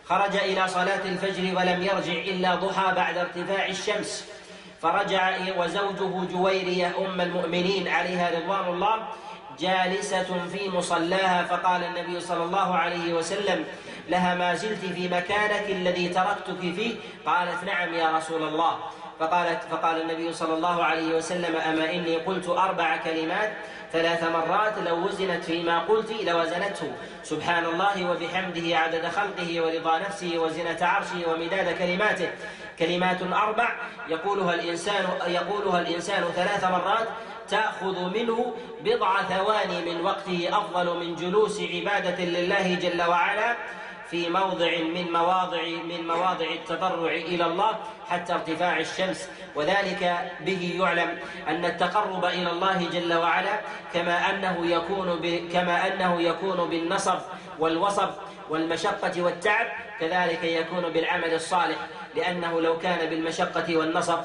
خرج 0.05 0.35
إلى 0.35 0.67
صلاة 0.67 1.01
الفجر 1.05 1.57
ولم 1.57 1.81
يرجع 1.83 2.13
إلا 2.13 2.55
ضحى 2.55 2.95
بعد 2.95 3.17
ارتفاع 3.17 3.67
الشمس. 3.67 4.25
فرجع 4.81 5.37
وزوجه 5.57 6.25
جويرية 6.31 6.93
أم 6.97 7.21
المؤمنين 7.21 7.87
عليها 7.87 8.39
رضوان 8.39 8.73
الله 8.73 9.07
جالسة 9.59 10.47
في 10.51 10.69
مصلاها 10.69 11.43
فقال 11.43 11.83
النبي 11.83 12.19
صلى 12.19 12.43
الله 12.43 12.75
عليه 12.75 13.13
وسلم 13.13 13.65
لها 14.09 14.35
ما 14.35 14.55
زلت 14.55 14.85
في 14.85 15.07
مكانك 15.07 15.69
الذي 15.69 16.09
تركتك 16.09 16.59
فيه؟ 16.59 16.95
قالت 17.25 17.63
نعم 17.63 17.93
يا 17.93 18.17
رسول 18.17 18.43
الله. 18.43 18.79
فقالت 19.19 19.63
فقال 19.71 20.01
النبي 20.01 20.33
صلى 20.33 20.53
الله 20.53 20.83
عليه 20.83 21.15
وسلم 21.15 21.55
أما 21.55 21.93
إني 21.93 22.15
قلت 22.15 22.49
أربع 22.49 22.97
كلمات 22.97 23.53
ثلاث 23.91 24.23
مرات 24.23 24.77
لو 24.77 25.05
وزنت 25.05 25.43
فيما 25.43 25.79
قلت 25.79 26.11
لوزنته. 26.11 26.91
سبحان 27.23 27.65
الله 27.65 28.11
وبحمده 28.11 28.77
عدد 28.77 29.07
خلقه 29.07 29.61
ورضا 29.61 29.99
نفسه 29.99 30.37
وزنة 30.37 30.77
عرشه 30.81 31.29
ومداد 31.29 31.77
كلماته. 31.77 32.29
كلمات 32.79 33.21
أربع 33.21 33.69
يقولها 34.07 34.53
الإنسان 34.53 35.05
يقولها 35.27 35.81
الإنسان 35.81 36.23
ثلاث 36.35 36.63
مرات 36.63 37.07
تأخذ 37.49 38.09
منه 38.09 38.53
بضع 38.81 39.21
ثواني 39.23 39.93
من 39.93 40.01
وقته 40.01 40.49
أفضل 40.51 40.99
من 40.99 41.15
جلوس 41.15 41.61
عبادة 41.61 42.23
لله 42.25 42.75
جل 42.75 43.01
وعلا. 43.01 43.55
في 44.15 44.29
موضع 44.29 44.77
من 44.77 45.11
مواضع 45.13 45.61
من 45.63 46.07
مواضع 46.07 46.45
التضرع 46.45 47.11
إلى 47.11 47.45
الله 47.45 47.79
حتى 48.09 48.33
ارتفاع 48.33 48.79
الشمس. 48.79 49.29
وذلك 49.55 50.31
به 50.41 50.75
يعلم 50.79 51.19
أن 51.47 51.65
التقرب 51.65 52.25
إلى 52.25 52.51
الله 52.51 52.89
جل 52.93 53.13
وعلا 53.13 53.59
كما 53.93 54.29
أنه 54.29 54.65
يكون 54.65 55.19
كما 55.53 55.87
أنه 55.87 56.21
يكون 56.21 56.69
بالنصب 56.69 57.19
والوصب 57.59 58.09
والمشقة 58.49 59.21
والتعب 59.21 59.67
كذلك 59.99 60.43
يكون 60.43 60.89
بالعمل 60.89 61.33
الصالح. 61.33 61.77
لأنه 62.15 62.61
لو 62.61 62.77
كان 62.77 63.09
بالمشقة 63.09 63.77
والنصب 63.77 64.19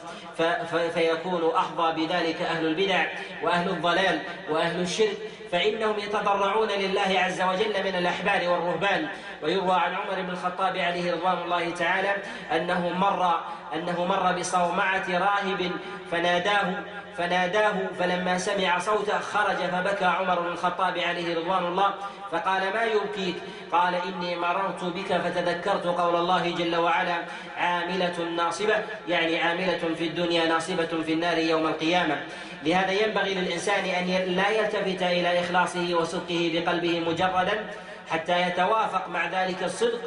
فيكون 0.94 1.50
أحظى 1.56 1.92
بذلك 1.92 2.42
أهل 2.42 2.66
البدع 2.66 3.06
وأهل 3.42 3.70
الضلال 3.70 4.20
وأهل 4.50 4.80
الشرك 4.80 5.16
فإنهم 5.52 5.99
يتضرعون 5.99 6.68
لله 6.68 7.20
عز 7.20 7.42
وجل 7.42 7.85
من 7.85 7.94
الأحبار 7.99 8.49
والرهبان. 8.49 9.09
ويروى 9.42 9.73
عن 9.73 9.94
عمر 9.94 10.23
بن 10.23 10.30
الخطاب 10.30 10.76
عليه 10.76 11.12
رضوان 11.12 11.38
الله 11.42 11.70
تعالى 11.70 12.16
أنه 12.52 12.88
مر 12.88 13.40
أنه 13.75 14.04
مر 14.04 14.32
بصومعة 14.32 15.06
راهب 15.09 15.70
فناداه 16.11 16.75
فناداه 17.20 17.74
فلما 17.98 18.38
سمع 18.38 18.78
صوته 18.78 19.18
خرج 19.18 19.56
فبكى 19.56 20.04
عمر 20.04 20.40
بن 20.40 20.46
الخطاب 20.46 20.98
عليه 20.98 21.36
رضوان 21.36 21.66
الله 21.66 21.94
فقال 22.32 22.62
ما 22.74 22.84
يبكيك؟ 22.84 23.34
قال 23.72 23.94
إني 23.94 24.36
مررت 24.36 24.84
بك 24.84 25.12
فتذكرت 25.12 25.86
قول 25.86 26.16
الله 26.16 26.50
جل 26.50 26.76
وعلا 26.76 27.16
عاملة 27.56 28.18
ناصبة 28.36 28.74
يعني 29.08 29.40
عاملة 29.40 29.78
في 29.98 30.06
الدنيا 30.06 30.46
ناصبة 30.46 31.02
في 31.06 31.12
النار 31.12 31.38
يوم 31.38 31.66
القيامة. 31.66 32.22
لهذا 32.64 32.92
ينبغي 32.92 33.34
للإنسان 33.34 33.84
أن 33.84 34.06
لا 34.34 34.48
يلتفت 34.48 35.02
إلى 35.02 35.40
إخلاصه 35.40 35.94
وصدقه 35.94 36.50
بقلبه 36.54 37.00
مجردا 37.00 37.70
حتى 38.10 38.42
يتوافق 38.42 39.08
مع 39.08 39.26
ذلك 39.26 39.62
الصدق 39.62 40.00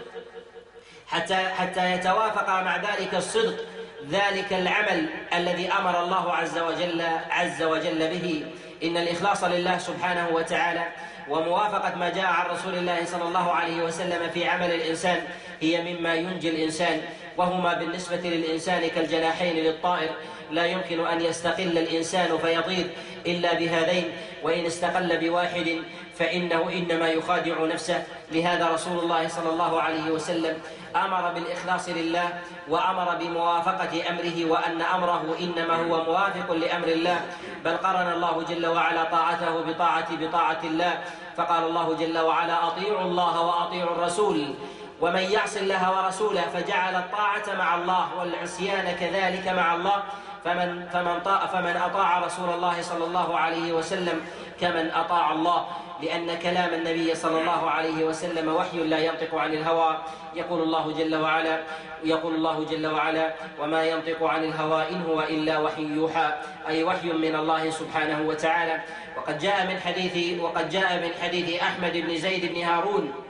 حتى 1.08 1.36
حتى 1.36 1.92
يتوافق 1.92 2.50
مع 2.50 2.78
ذلك 2.78 3.16
الصدق 3.16 3.73
ذلك 4.12 4.54
العمل 4.54 5.06
الذي 5.34 5.72
أمر 5.72 6.04
الله 6.04 6.32
عز 6.34 6.58
وجل 6.58 7.02
عز 7.30 7.64
وجل 7.64 8.08
به. 8.08 8.46
إن 8.84 8.98
الإخلاص 8.98 9.44
لله 9.44 9.78
سبحانه 9.78 10.30
وتعالى 10.32 10.84
وموافقة 11.30 11.96
ما 11.96 12.10
جاء 12.10 12.26
عن 12.26 12.46
رسول 12.46 12.76
الله 12.76 13.06
صلى 13.06 13.24
الله 13.24 13.52
عليه 13.52 13.84
وسلم 13.84 14.30
في 14.34 14.48
عمل 14.48 14.72
الإنسان 14.72 15.22
هي 15.62 15.94
مما 15.94 16.14
ينجي 16.14 16.50
الإنسان 16.50 17.02
وهما 17.38 17.74
بالنسبة 17.74 18.22
للإنسان 18.24 18.88
كالجناحين 18.88 19.56
للطائر. 19.56 20.10
لا 20.52 20.66
يمكن 20.66 21.08
أن 21.08 21.22
يستقل 21.22 21.78
الإنسان 21.78 22.38
فيطير 22.38 22.86
إلا 23.26 23.54
بهذين 23.54 24.04
وإن 24.44 24.66
استقل 24.66 25.18
بواحد 25.18 25.78
فإنه 26.20 26.70
إنما 26.70 27.10
يخادع 27.10 27.66
نفسه. 27.66 28.04
لهذا 28.34 28.70
رسول 28.70 29.00
الله 29.00 29.28
صلى 29.28 29.50
الله 29.50 29.82
عليه 29.82 30.12
وسلم 30.12 30.62
أمر 30.96 31.32
بالإخلاص 31.34 31.90
لله 31.90 32.28
وأمر 32.70 33.16
بموافقة 33.20 34.10
أمره 34.10 34.46
وأن 34.46 34.82
أمره 34.82 35.36
إنما 35.40 35.76
هو 35.76 36.04
موافق 36.04 36.52
لأمر 36.52 36.88
الله 36.88 37.22
بل 37.66 37.78
قرن 37.78 38.12
الله 38.12 38.44
جل 38.50 38.66
وعلا 38.68 39.04
طاعته 39.04 39.62
بطاعه 39.62 40.16
بطاعة 40.16 40.60
الله 40.64 41.02
فقال 41.38 41.64
الله 41.64 41.96
جل 41.96 42.18
وعلا 42.20 42.68
أطيعوا 42.68 43.02
الله 43.02 43.42
وأطيعوا 43.42 43.92
الرسول 43.92 44.54
ومن 45.02 45.22
يعص 45.22 45.58
الله 45.58 45.84
ورسوله 45.98 46.42
فجعل 46.42 46.96
الطاعة 46.96 47.56
مع 47.58 47.76
الله 47.76 48.08
والعصيان 48.20 48.96
كذلك 49.00 49.48
مع 49.48 49.76
الله 49.76 50.04
فمن 50.44 50.88
فمن 50.94 51.20
طاع 51.26 51.46
فمن 51.46 51.78
أطاع 51.78 52.20
رسول 52.20 52.50
الله 52.50 52.82
صلى 52.82 53.06
الله 53.06 53.38
عليه 53.38 53.74
وسلم 53.74 54.22
كمن 54.62 54.92
أطاع 54.92 55.32
الله. 55.32 55.66
لأن 56.04 56.28
كلام 56.40 56.74
النبي 56.74 57.16
صلى 57.16 57.42
الله 57.42 57.70
عليه 57.70 58.04
وسلم 58.04 58.56
وحي 58.56 58.78
لا 58.78 59.00
ينطق 59.00 59.36
عن 59.36 59.54
الهوى. 59.54 59.98
يقول 60.36 60.62
الله 60.62 60.92
جل 60.92 61.16
وعلا 61.16 61.64
يقول 62.04 62.36
الله 62.36 62.66
جل 62.66 62.88
وعلا 62.88 63.34
وما 63.60 63.82
ينطق 63.86 64.24
عن 64.24 64.44
الهوى 64.44 64.90
إن 64.90 65.02
هو 65.02 65.22
إلا 65.22 65.60
وحي 65.60 65.84
يوحى. 65.84 66.30
أي 66.68 66.84
وحي 66.84 67.08
من 67.08 67.36
الله 67.36 67.70
سبحانه 67.70 68.22
وتعالى. 68.28 68.76
وقد 69.18 69.40
جاء 69.40 69.68
من 69.68 69.80
حديث 69.80 70.40
وقد 70.40 70.70
جاء 70.70 71.00
من 71.00 71.12
حديث 71.22 71.62
أحمد 71.62 71.98
بن 71.98 72.18
زيد 72.18 72.54
بن 72.54 72.62
هارون 72.62 73.23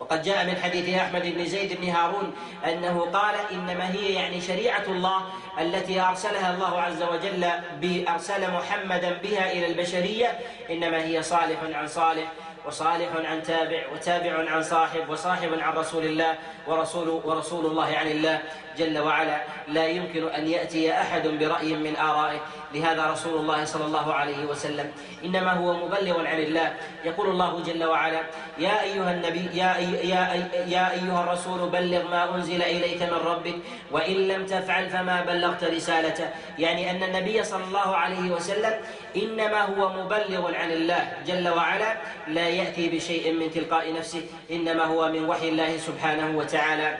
وقد 0.00 0.22
جاء 0.22 0.46
من 0.46 0.56
حديث 0.56 0.98
أحمد 0.98 1.22
بن 1.22 1.44
زيد 1.44 1.80
بن 1.80 1.88
هارون 1.88 2.32
أنه 2.64 3.00
قال 3.00 3.34
إنما 3.52 3.92
هي 3.92 4.12
يعني 4.12 4.40
شريعة 4.40 4.84
الله 4.88 5.22
التي 5.60 6.00
أرسلها 6.00 6.54
الله 6.54 6.80
عز 6.80 7.02
وجل 7.02 7.50
ارسل 8.08 8.52
محمدا 8.52 9.18
بها 9.22 9.52
إلى 9.52 9.66
البشرية 9.66 10.38
إنما 10.70 11.04
هي 11.04 11.22
صالح 11.22 11.58
عن 11.74 11.86
صالح 11.86 12.32
وصالح 12.66 13.08
عن 13.30 13.42
تابع 13.42 13.82
وتابع 13.94 14.50
عن 14.50 14.62
صاحب 14.62 15.08
وصاحب 15.08 15.54
عن 15.60 15.72
رسول 15.72 16.04
الله 16.04 16.34
ورسول 16.66 17.08
ورسول 17.08 17.66
الله 17.66 17.96
عن 17.96 18.06
الله 18.06 18.42
جل 18.78 18.98
وعلا 18.98 19.40
لا 19.72 19.86
يمكن 19.86 20.28
أن 20.28 20.46
يأتي 20.46 20.92
أحد 20.92 21.28
برأي 21.28 21.76
من 21.76 21.96
آرائه. 21.96 22.40
لهذا 22.74 23.06
رسول 23.06 23.40
الله 23.40 23.64
صلى 23.64 23.84
الله 23.84 24.14
عليه 24.14 24.46
وسلم 24.46 24.92
إنما 25.24 25.52
هو 25.52 25.86
مبلغ 25.86 26.26
عن 26.26 26.38
الله. 26.38 26.68
يقول 27.04 27.30
الله 27.30 27.62
جل 27.62 27.84
وعلا 27.84 28.22
يا 28.58 28.82
أيها 28.82 29.10
النبي 29.12 29.50
يا 29.54 29.76
يا 30.04 30.22
يا 30.66 30.84
أيها 30.92 31.20
الرسول 31.24 31.68
بلغ 31.68 32.02
ما 32.10 32.34
أنزل 32.34 32.62
إليك 32.62 33.02
من 33.02 33.18
ربك 33.26 33.56
وإن 33.90 34.14
لم 34.28 34.46
تفعل 34.46 34.90
فما 34.90 35.20
بلغت 35.20 35.64
رسالته. 35.64 36.28
يعني 36.58 36.90
أن 36.90 37.02
النبي 37.02 37.42
صلى 37.42 37.64
الله 37.64 37.96
عليه 37.96 38.30
وسلم 38.30 38.74
إنما 39.16 39.60
هو 39.74 40.04
مبلغ 40.04 40.54
عن 40.54 40.70
الله 40.70 41.12
جل 41.26 41.48
وعلا 41.48 41.96
لا 42.28 42.48
يأتي 42.48 42.88
بشيء 42.88 43.32
من 43.32 43.50
تلقاء 43.50 43.92
نفسه 43.92 44.22
إنما 44.50 44.84
هو 44.84 45.08
من 45.08 45.28
وحي 45.28 45.48
الله 45.48 45.76
سبحانه 45.76 46.38
وتعالى. 46.38 46.98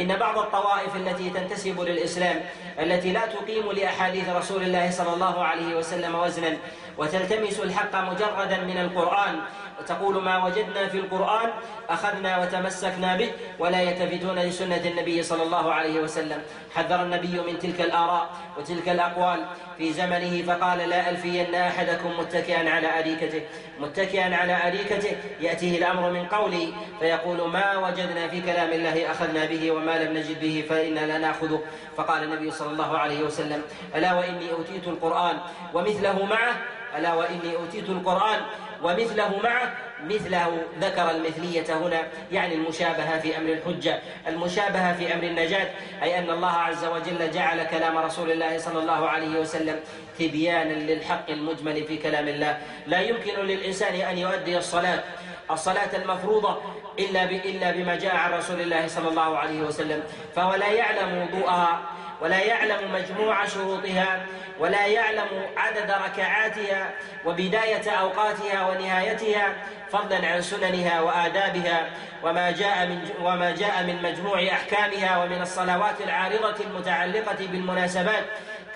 إن 0.00 0.16
بعض 0.16 0.38
الطوائف 0.38 0.96
التي 0.96 1.30
تنتسب 1.30 1.80
للإسلام 1.80 2.40
التي 2.78 3.12
لا 3.12 3.26
تقيم 3.26 3.72
لأحاديث 3.72 4.28
رسول 4.28 4.62
الله 4.62 4.90
صلى 4.90 5.14
الله 5.14 5.44
عليه 5.44 5.76
وسلم 5.76 6.14
وزنا 6.14 6.56
وتلتمس 6.98 7.60
الحق 7.60 7.96
مجردا 7.96 8.60
من 8.60 8.78
القرآن 8.78 9.40
وتقول 9.82 10.22
ما 10.22 10.44
وجدنا 10.44 10.88
في 10.88 10.98
القرآن 10.98 11.50
أخذنا 11.90 12.38
وتمسكنا 12.38 13.16
به 13.16 13.30
ولا 13.58 13.82
يلتفتون 13.82 14.38
لسنة 14.38 14.84
النبي 14.86 15.22
صلى 15.22 15.42
الله 15.42 15.72
عليه 15.72 16.00
وسلم. 16.00 16.42
حذر 16.74 17.02
النبي 17.02 17.40
من 17.40 17.58
تلك 17.58 17.80
الآراء 17.80 18.30
وتلك 18.58 18.88
الأقوال. 18.88 19.44
في 19.78 19.92
زمنه 19.92 20.42
فقال 20.42 20.78
لا 20.78 21.10
ألفين 21.10 21.54
أحدكم 21.54 22.10
متكئا 22.18 22.70
على 22.70 22.98
أريكته. 22.98 23.42
متكئا 23.80 24.36
على 24.36 24.68
أريكته 24.68 25.16
يأتيه 25.40 25.78
الأمر 25.78 26.10
من 26.10 26.26
قولي 26.26 26.72
فيقول 27.00 27.50
ما 27.50 27.76
وجدنا 27.76 28.28
في 28.28 28.40
كلام 28.40 28.70
الله 28.70 29.10
أخذنا 29.10 29.44
به 29.44 29.70
وما 29.70 30.04
لم 30.04 30.16
نجد 30.16 30.40
به 30.40 30.64
فإنا 30.68 31.06
لا 31.06 31.18
نأخذه. 31.18 31.60
فقال 31.96 32.22
النبي 32.22 32.50
صلى 32.50 32.70
الله 32.70 32.98
عليه 32.98 33.22
وسلم 33.22 33.62
ألا 33.96 34.14
وإني 34.14 34.52
أوتيت 34.52 34.86
القرآن 34.88 35.36
ومثله 35.74 36.24
معه؟ 36.24 36.54
ألا 36.96 37.14
وإني 37.14 37.56
أوتيت 37.56 37.88
القرآن 37.88 38.40
ومثله 38.82 39.40
معه 39.42 39.72
مثله 40.04 40.62
ذكر 40.80 41.10
المثلية 41.10 41.76
هنا 41.76 42.02
يعني 42.32 42.54
المشابهة 42.54 43.18
في 43.20 43.36
أمر 43.36 43.52
الحجة. 43.52 43.98
المشابهة 44.28 44.96
في 44.96 45.14
أمر 45.14 45.22
النجاة 45.22 45.68
أي 46.02 46.18
أن 46.18 46.30
الله 46.30 46.50
عز 46.50 46.84
وجل 46.84 47.30
جعل 47.30 47.64
كلام 47.64 47.98
رسول 47.98 48.30
الله 48.32 48.58
صلى 48.58 48.78
الله 48.78 49.08
عليه 49.08 49.40
وسلم 49.40 49.80
تبيانا 50.18 50.72
للحق 50.72 51.30
المجمل 51.30 51.84
في 51.84 51.96
كلام 51.96 52.28
الله. 52.28 52.58
لا 52.86 53.00
يمكن 53.00 53.34
للإنسان 53.40 53.94
أن 53.94 54.18
يؤدي 54.18 54.58
الصلاة 54.58 55.02
الصلاة 55.50 55.96
المفروضة 55.96 56.58
إلا 56.98 57.24
إلا 57.24 57.70
بما 57.70 57.96
جاء 57.96 58.16
عن 58.16 58.32
رسول 58.32 58.60
الله 58.60 58.88
صلى 58.88 59.08
الله 59.08 59.38
عليه 59.38 59.60
وسلم. 59.60 60.02
فهو 60.36 60.54
لا 60.54 60.70
يعلم 60.70 61.22
وضوءها 61.22 61.82
ولا 62.22 62.40
يعلم 62.40 62.92
مجموع 62.92 63.46
شروطها 63.46 64.26
ولا 64.58 64.86
يعلم 64.86 65.26
عدد 65.56 65.90
ركعاتها 65.90 66.90
وبداية 67.24 67.90
أوقاتها 67.90 68.68
ونهايتها 68.70 69.52
فضلا 69.90 70.26
عن 70.26 70.42
سننها 70.42 71.00
وآدابها 71.00 71.90
وما 72.22 72.50
جاء 72.50 72.86
من 72.86 73.08
وما 73.20 73.50
جاء 73.50 73.82
من 73.82 74.02
مجموع 74.02 74.42
أحكامها 74.42 75.24
ومن 75.24 75.42
الصلوات 75.42 76.00
العارضة 76.00 76.64
المتعلقة 76.64 77.46
بالمناسبات 77.46 78.24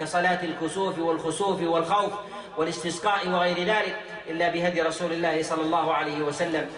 كصلاة 0.01 0.39
الكسوف 0.43 0.99
والخسوف 0.99 1.63
والخوف 1.63 2.13
والاستسقاء 2.57 3.29
وغير 3.29 3.59
ذلك 3.59 3.97
إلا 4.29 4.49
بهدي 4.49 4.83
رسول 4.83 5.13
الله 5.13 5.43
صلى 5.43 5.63
الله 5.63 5.95
عليه 5.95 6.19
وسلم. 6.19 6.71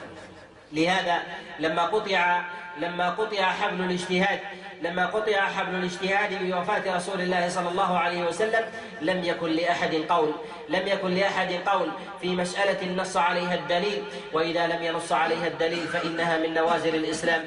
لهذا 0.73 1.23
لما 1.59 1.83
قطع 1.87 2.43
لما 2.79 3.11
قطع 3.11 3.43
حبل 3.43 3.85
الاجتهاد 3.85 4.41
لما 4.83 5.07
قطع 5.07 5.41
حبل 5.41 5.75
الاجتهاد 5.75 6.43
بوفاة 6.43 6.97
رسول 6.97 7.21
الله 7.21 7.49
صلى 7.49 7.69
الله 7.69 7.99
عليه 7.99 8.25
وسلم 8.25 8.65
لم 9.01 9.25
يكن 9.25 9.51
لأحد 9.51 9.95
قول 9.95 10.33
لم 10.69 10.87
يكن 10.87 11.15
لأحد 11.15 11.53
قول 11.67 11.89
في 12.21 12.29
مسألة 12.29 12.95
نص 12.95 13.17
عليها 13.17 13.55
الدليل. 13.55 14.03
وإذا 14.33 14.67
لم 14.67 14.83
ينص 14.83 15.13
عليها 15.13 15.47
الدليل 15.47 15.87
فإنها 15.89 16.39
من 16.39 16.55
نوازل 16.55 16.95
الإسلام. 16.95 17.45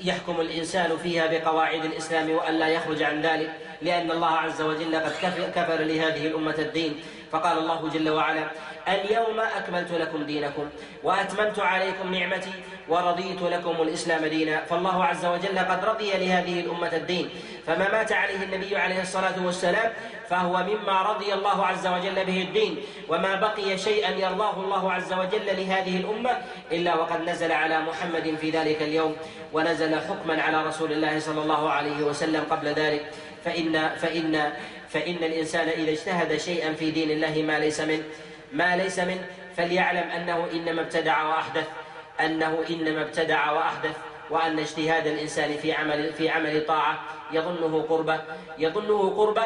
يحكم 0.00 0.40
الإنسان 0.40 0.96
فيها 0.96 1.26
بقواعد 1.26 1.84
الإسلام 1.84 2.30
وأن 2.30 2.54
لا 2.54 2.68
يخرج 2.68 3.02
عن 3.02 3.22
ذلك 3.22 3.50
لأن 3.82 4.10
الله 4.10 4.32
عز 4.32 4.62
وجل 4.62 4.96
قد 4.96 5.12
كفر 5.54 5.82
لهذه 5.82 6.26
الأمة 6.26 6.54
الدين. 6.58 7.00
فقال 7.32 7.58
الله 7.58 7.88
جل 7.88 8.10
وعلا 8.10 8.50
اليوم 8.88 9.40
أكملت 9.40 9.92
لكم 9.92 10.22
دينكم 10.22 10.68
وأتممت 11.02 11.58
عليكم 11.58 12.14
نعمتي 12.14 12.50
ورضيت 12.88 13.42
لكم 13.42 13.82
الإسلام 13.82 14.26
دينا 14.26 14.64
فالله 14.64 15.04
عز 15.04 15.24
وجل 15.24 15.58
قد 15.58 15.84
رضي 15.84 16.10
لهذه 16.10 16.60
الأمة 16.60 16.92
الدين. 16.96 17.30
فما 17.66 17.92
مات 17.92 18.12
عليه 18.12 18.42
النبي 18.42 18.76
عليه 18.76 19.02
الصلاة 19.02 19.44
والسلام 19.46 19.92
فهو 20.28 20.64
مما 20.64 21.02
رضي 21.02 21.34
الله 21.34 21.66
عز 21.66 21.86
وجل 21.86 22.24
به 22.24 22.42
الدين. 22.42 22.76
وما 23.08 23.34
بقي 23.34 23.78
شيئا 23.78 24.10
يرضاه 24.10 24.56
الله 24.60 24.92
عز 24.92 25.12
وجل 25.12 25.46
لهذه 25.46 25.96
الأمة 25.96 26.38
إلا 26.72 26.94
وقد 26.94 27.28
نزل 27.28 27.52
على 27.52 27.80
محمد 27.80 28.36
في 28.40 28.50
ذلك 28.50 28.82
اليوم 28.82 29.16
ونزل 29.52 29.94
حكما 29.94 30.42
على 30.42 30.66
رسول 30.66 30.92
الله 30.92 31.18
صلى 31.18 31.40
الله 31.42 31.70
عليه 31.70 32.02
وسلم 32.02 32.44
قبل 32.50 32.68
ذلك. 32.68 33.04
فإن 33.44 33.88
فإن 33.88 34.52
فإن 34.88 35.16
الإنسان 35.16 35.68
إذا 35.68 35.90
اجتهد 35.90 36.36
شيئا 36.36 36.72
في 36.72 36.90
دين 36.90 37.10
الله 37.10 37.42
ما 37.42 37.58
ليس 37.58 37.80
منه 37.80 38.02
ما 38.52 38.76
ليس 38.76 38.98
منه 38.98 39.24
فليعلم 39.56 40.10
أنه 40.10 40.48
إنما 40.52 40.80
ابتدع 40.80 41.22
وأحدث. 41.22 41.68
أنه 42.20 42.64
إنما 42.70 43.02
ابتدع 43.02 43.52
وأحدث 43.52 43.96
وأن 44.30 44.58
اجتهاد 44.58 45.06
الإنسان 45.06 45.56
في 45.56 45.72
عمل 45.72 46.12
في 46.12 46.28
عمل 46.28 46.66
طاعة 46.66 46.98
يظنه 47.32 47.82
قربة 47.88 48.20
يظنه 48.58 49.10
قربة 49.16 49.42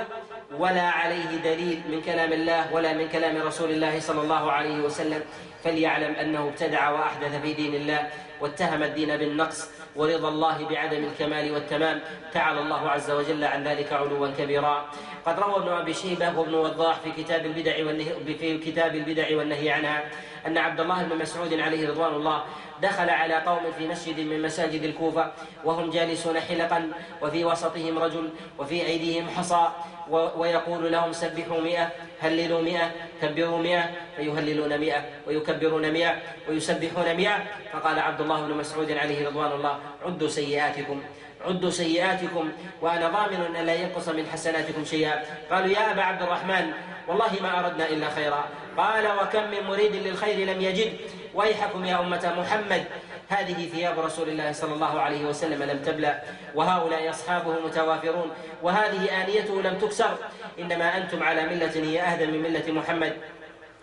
ولا 0.58 0.82
عليه 0.82 1.36
دليل 1.44 1.82
من 1.88 2.02
كلام 2.02 2.32
الله 2.32 2.74
ولا 2.74 2.92
من 2.92 3.08
كلام 3.08 3.42
رسول 3.42 3.70
الله 3.70 4.00
صلى 4.00 4.20
الله 4.20 4.52
عليه 4.52 4.80
وسلم 4.80 5.22
فليعلم 5.64 6.14
أنه 6.14 6.48
ابتدع 6.48 6.90
وأحدث 6.90 7.42
في 7.42 7.52
دين 7.52 7.74
الله 7.74 8.10
واتهم 8.40 8.82
الدين 8.82 9.16
بالنقص 9.16 9.68
ورضا 9.96 10.28
الله 10.28 10.68
بعدم 10.68 11.04
الكمال 11.04 11.52
والتمام. 11.52 12.00
تعالى 12.32 12.60
الله 12.60 12.90
عز 12.90 13.10
وجل 13.10 13.44
عن 13.44 13.64
ذلك 13.64 13.92
علوا 13.92 14.28
كبيرا. 14.38 14.86
قد 15.26 15.38
روى 15.38 15.56
ابن 15.56 15.68
أبي 15.68 15.94
شيبة 15.94 16.38
وابن 16.38 16.54
وضاح 16.54 17.00
في 17.00 17.22
كتاب 17.22 17.46
البدع 17.46 17.86
والنهي 17.86 18.14
في 18.38 18.58
كتاب 18.58 18.94
البدع 18.94 19.36
والنهي 19.36 19.70
عنها 19.70 20.04
أن 20.46 20.58
عبد 20.58 20.80
الله 20.80 21.02
بن 21.02 21.18
مسعود 21.18 21.54
عليه 21.54 21.88
رضوان 21.88 22.14
الله 22.14 22.44
دخل 22.82 23.10
على 23.10 23.34
قوم 23.34 23.72
في 23.78 23.88
مسجد 23.88 24.20
من 24.20 24.42
مساجد 24.42 24.82
الكوفة 24.82 25.32
وهم 25.64 25.90
جالسون 25.90 26.40
حلقا 26.40 26.90
وفي 27.22 27.44
وسطهم 27.44 27.98
رجل 27.98 28.30
وفي 28.58 28.86
أيديهم 28.86 29.28
حصى 29.28 29.68
ويقول 30.10 30.92
لهم 30.92 31.12
سبحوا 31.12 31.60
مئة 31.60 31.90
هللوا 32.20 32.60
مئة 32.62 32.90
كبروا 33.22 33.58
مئة 33.58 33.90
فيهللون 34.16 34.78
مئة 34.78 35.04
ويكبرون 35.26 35.92
مئة 35.92 36.16
ويسبحون 36.48 37.14
مئة. 37.14 37.36
فقال 37.72 37.98
عبد 37.98 38.20
الله 38.20 38.46
بن 38.46 38.54
مسعود 38.54 38.92
عليه 38.92 39.28
رضوان 39.28 39.52
الله 39.52 39.78
عدوا 40.02 40.28
سيئاتكم 40.28 41.02
عدوا 41.46 41.70
سيئاتكم 41.70 42.52
وأنا 42.80 43.08
ضامن 43.08 43.56
أن 43.56 43.66
لا 43.66 43.74
ينقص 43.74 44.08
من 44.08 44.26
حسناتكم 44.26 44.84
شيئا. 44.84 45.22
قالوا 45.50 45.68
يا 45.68 45.90
أبا 45.90 46.02
عبد 46.02 46.22
الرحمن 46.22 46.72
والله 47.08 47.32
ما 47.42 47.58
أردنا 47.58 47.88
إلا 47.88 48.08
خيرا. 48.10 48.44
قال 48.76 49.06
وكم 49.06 49.50
من 49.50 49.66
مريد 49.68 49.94
للخير 49.96 50.46
لم 50.46 50.60
يجد. 50.60 50.92
ويحكم 51.34 51.84
يا 51.84 52.00
أمة 52.00 52.34
محمد. 52.38 52.84
هذه 53.32 53.68
ثياب 53.68 54.00
رسول 54.00 54.28
الله 54.28 54.52
صلى 54.52 54.74
الله 54.74 55.00
عليه 55.00 55.24
وسلم 55.24 55.62
لم 55.62 55.78
تبلى 55.78 56.22
وهؤلاء 56.54 57.10
أصحابه 57.10 57.60
متوافرون 57.60 58.30
وهذه 58.62 59.22
آنيته 59.22 59.62
لم 59.62 59.78
تكسر. 59.78 60.16
إنما 60.58 60.96
أنتم 60.96 61.22
على 61.22 61.46
ملة 61.46 61.74
هي 61.74 62.00
أهدى 62.00 62.26
من 62.26 62.42
ملة 62.42 62.72
محمد 62.72 63.12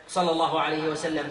صلى 0.07 0.31
الله 0.31 0.61
عليه 0.61 0.83
وسلم. 0.89 1.27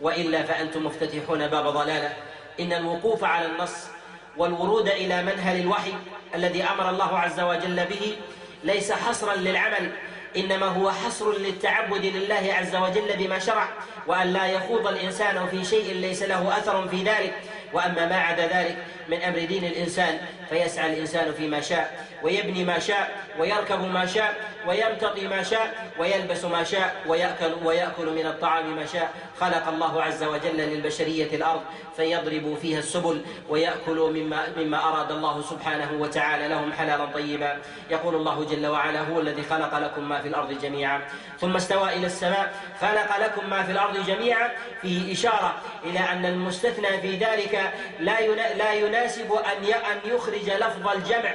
وإلا 0.00 0.42
فأنتم 0.42 0.86
مفتتحون 0.86 1.46
باب 1.46 1.66
ضلالة. 1.66 2.12
إن 2.60 2.72
الوقوف 2.72 3.24
على 3.24 3.46
النص 3.46 3.88
والورود 4.36 4.88
إلى 4.88 5.22
منهل 5.22 5.60
الوحي 5.60 5.92
الذي 6.34 6.64
أمر 6.64 6.90
الله 6.90 7.18
عز 7.18 7.40
وجل 7.40 7.84
به 7.86 8.16
ليس 8.64 8.92
حصرا 8.92 9.34
للعمل 9.34 9.92
إنما 10.36 10.66
هو 10.66 10.90
حصر 10.90 11.38
للتعبد 11.38 12.04
لله 12.04 12.54
عز 12.54 12.76
وجل 12.76 13.16
بما 13.18 13.38
شرع 13.38 13.68
وأن 14.06 14.32
لا 14.32 14.46
يخوض 14.46 14.86
الإنسان 14.86 15.46
في 15.46 15.64
شيء 15.64 15.94
ليس 15.94 16.22
له 16.22 16.58
أثر 16.58 16.88
في 16.88 17.02
ذلك 17.02 17.34
وأما 17.72 18.06
ما 18.06 18.16
عدا 18.16 18.46
ذلك 18.46 18.76
من 19.10 19.22
أمر 19.22 19.38
دين 19.38 19.64
الإنسان 19.64 20.18
فيسعى 20.50 20.92
الإنسان 20.92 21.32
فيما 21.32 21.60
شاء 21.60 22.06
ويبني 22.22 22.64
ما 22.64 22.78
شاء 22.78 23.10
ويركب 23.38 23.80
ما 23.80 24.06
شاء 24.06 24.34
ويمتطي 24.66 25.28
ما 25.28 25.42
شاء 25.42 25.90
ويلبس 25.98 26.44
ما 26.44 26.64
شاء 26.64 26.96
ويأكل, 27.06 27.52
ويأكل 27.64 28.06
من 28.06 28.26
الطعام 28.26 28.76
ما 28.76 28.86
شاء. 28.86 29.10
خلق 29.40 29.68
الله 29.68 30.02
عز 30.02 30.22
وجل 30.22 30.56
للبشرية 30.56 31.36
الأرض 31.36 31.60
فيضرب 31.96 32.58
فيها 32.62 32.78
السبل 32.78 33.22
ويأكلوا 33.48 34.10
مما, 34.10 34.46
مما 34.56 34.88
أراد 34.88 35.10
الله 35.10 35.42
سبحانه 35.42 35.92
وتعالى 35.92 36.48
لهم 36.48 36.72
حلالا 36.72 37.06
طيبا. 37.06 37.58
يقول 37.90 38.14
الله 38.14 38.44
جل 38.44 38.66
وعلا 38.66 39.00
هو 39.00 39.20
الذي 39.20 39.42
خلق 39.42 39.78
لكم 39.78 40.08
ما 40.08 40.20
في 40.20 40.28
الأرض 40.28 40.58
جميعا 40.62 41.00
ثم 41.40 41.56
استوى 41.56 41.88
إلى 41.96 42.06
السماء 42.06 42.52
خلق 42.80 43.18
لكم 43.18 43.50
ما 43.50 43.62
في 43.62 43.72
الأرض 43.72 44.06
جميعا. 44.06 44.50
فيه 44.82 45.12
إشارة 45.12 45.54
إلى 45.84 45.98
أن 45.98 46.26
المستثنى 46.26 47.00
في 47.00 47.16
ذلك 47.16 47.72
لا 48.00 48.20
لا 48.54 48.72
يناسب 49.00 49.32
أن 49.32 49.64
أن 49.64 49.98
يخرج 50.04 50.50
لفظ 50.50 50.88
الجمع 50.88 51.32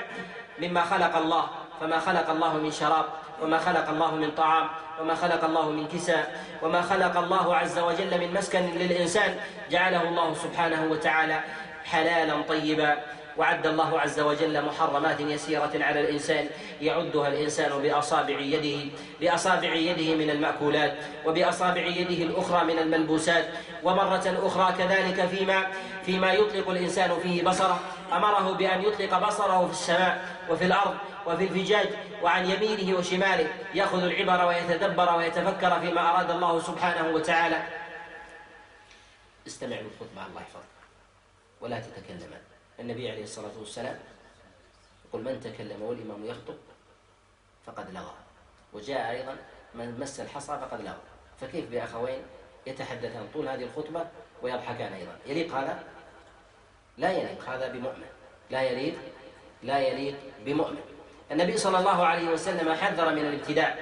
مما 0.59 0.81
خلق 0.81 1.17
الله. 1.17 1.49
فما 1.81 1.99
خلق 1.99 2.29
الله 2.29 2.53
من 2.53 2.71
شراب 2.71 3.05
وما 3.41 3.57
خلق 3.57 3.89
الله 3.89 4.15
من 4.15 4.31
طعام 4.31 4.69
وما 4.99 5.15
خلق 5.15 5.43
الله 5.43 5.69
من 5.69 5.87
كساء 5.87 6.45
وما 6.61 6.81
خلق 6.81 7.17
الله 7.17 7.55
عز 7.55 7.79
وجل 7.79 8.19
من 8.19 8.33
مسكن 8.33 8.59
للإنسان 8.59 9.39
جعله 9.71 10.01
الله 10.01 10.33
سبحانه 10.33 10.91
وتعالى 10.91 11.39
حلالا 11.85 12.41
طيبا. 12.41 12.97
وعد 13.37 13.67
الله 13.67 13.99
عز 13.99 14.19
وجل 14.19 14.65
محرمات 14.65 15.19
يسيرة 15.19 15.71
على 15.75 16.01
الإنسان 16.01 16.49
يعدها 16.81 17.27
الإنسان 17.27 17.81
بأصابع 17.81 18.39
يده 18.39 18.91
بأصابع 19.21 19.73
يده 19.73 20.15
من 20.15 20.29
المأكولات 20.29 20.97
وبأصابع 21.25 21.81
يده 21.81 22.23
الأخرى 22.23 22.63
من 22.63 22.79
الملبوسات 22.79 23.45
ومرة 23.83 24.39
أخرى 24.43 24.73
كذلك 24.77 25.25
فيما 25.25 25.67
فيما 26.05 26.33
يطلق 26.33 26.69
الإنسان 26.69 27.19
فيه 27.19 27.43
بصره 27.43 27.79
أمره 28.11 28.51
بأن 28.51 28.81
يطلق 28.81 29.27
بصره 29.27 29.65
في 29.65 29.71
السماء 29.71 30.25
وفي 30.49 30.65
الأرض 30.65 30.95
وفي 31.25 31.43
الفجاج 31.43 31.89
وعن 32.23 32.45
يمينه 32.49 32.97
وشماله 32.97 33.47
يأخذ 33.73 34.03
العبر 34.03 34.45
ويتدبر 34.47 35.15
ويتفكر 35.17 35.79
فيما 35.79 36.09
أراد 36.09 36.31
الله 36.31 36.59
سبحانه 36.61 37.15
وتعالى. 37.15 37.63
استمع 39.47 39.75
للخطبة 39.75 40.25
الله 40.29 40.41
يحفظك 40.41 40.75
ولا 41.61 41.79
تتكلم 41.79 42.44
النبي 42.79 43.11
عليه 43.11 43.23
الصلاة 43.23 43.51
والسلام 43.59 43.99
يقول 45.09 45.21
من 45.21 45.39
تكلم 45.39 45.81
والإمام 45.81 46.25
يخطب 46.25 46.55
فقد 47.65 47.93
لغى. 47.93 48.13
وجاء 48.73 49.11
أيضا 49.11 49.37
من 49.75 49.99
مس 49.99 50.19
الحصى 50.19 50.59
فقد 50.61 50.81
لغى. 50.81 51.01
فكيف 51.41 51.69
بأخوين 51.69 52.21
يتحدثان 52.67 53.27
طول 53.33 53.47
هذه 53.47 53.63
الخطبة 53.63 54.05
ويضحكان 54.41 54.93
أيضا؟ 54.93 55.15
يليق 55.25 55.55
هذا؟ 55.55 55.83
لا 56.97 57.11
يليق 57.11 57.49
هذا 57.49 57.67
بمؤمن. 57.67 58.05
لا 58.49 58.61
يليق 58.61 58.95
لا 59.63 59.79
يليق 59.79 60.15
بمؤمن. 60.45 60.81
النبي 61.31 61.57
صلى 61.57 61.79
الله 61.79 62.05
عليه 62.05 62.29
وسلم 62.29 62.73
حذر 62.73 63.15
من 63.15 63.25
الابتداع. 63.25 63.75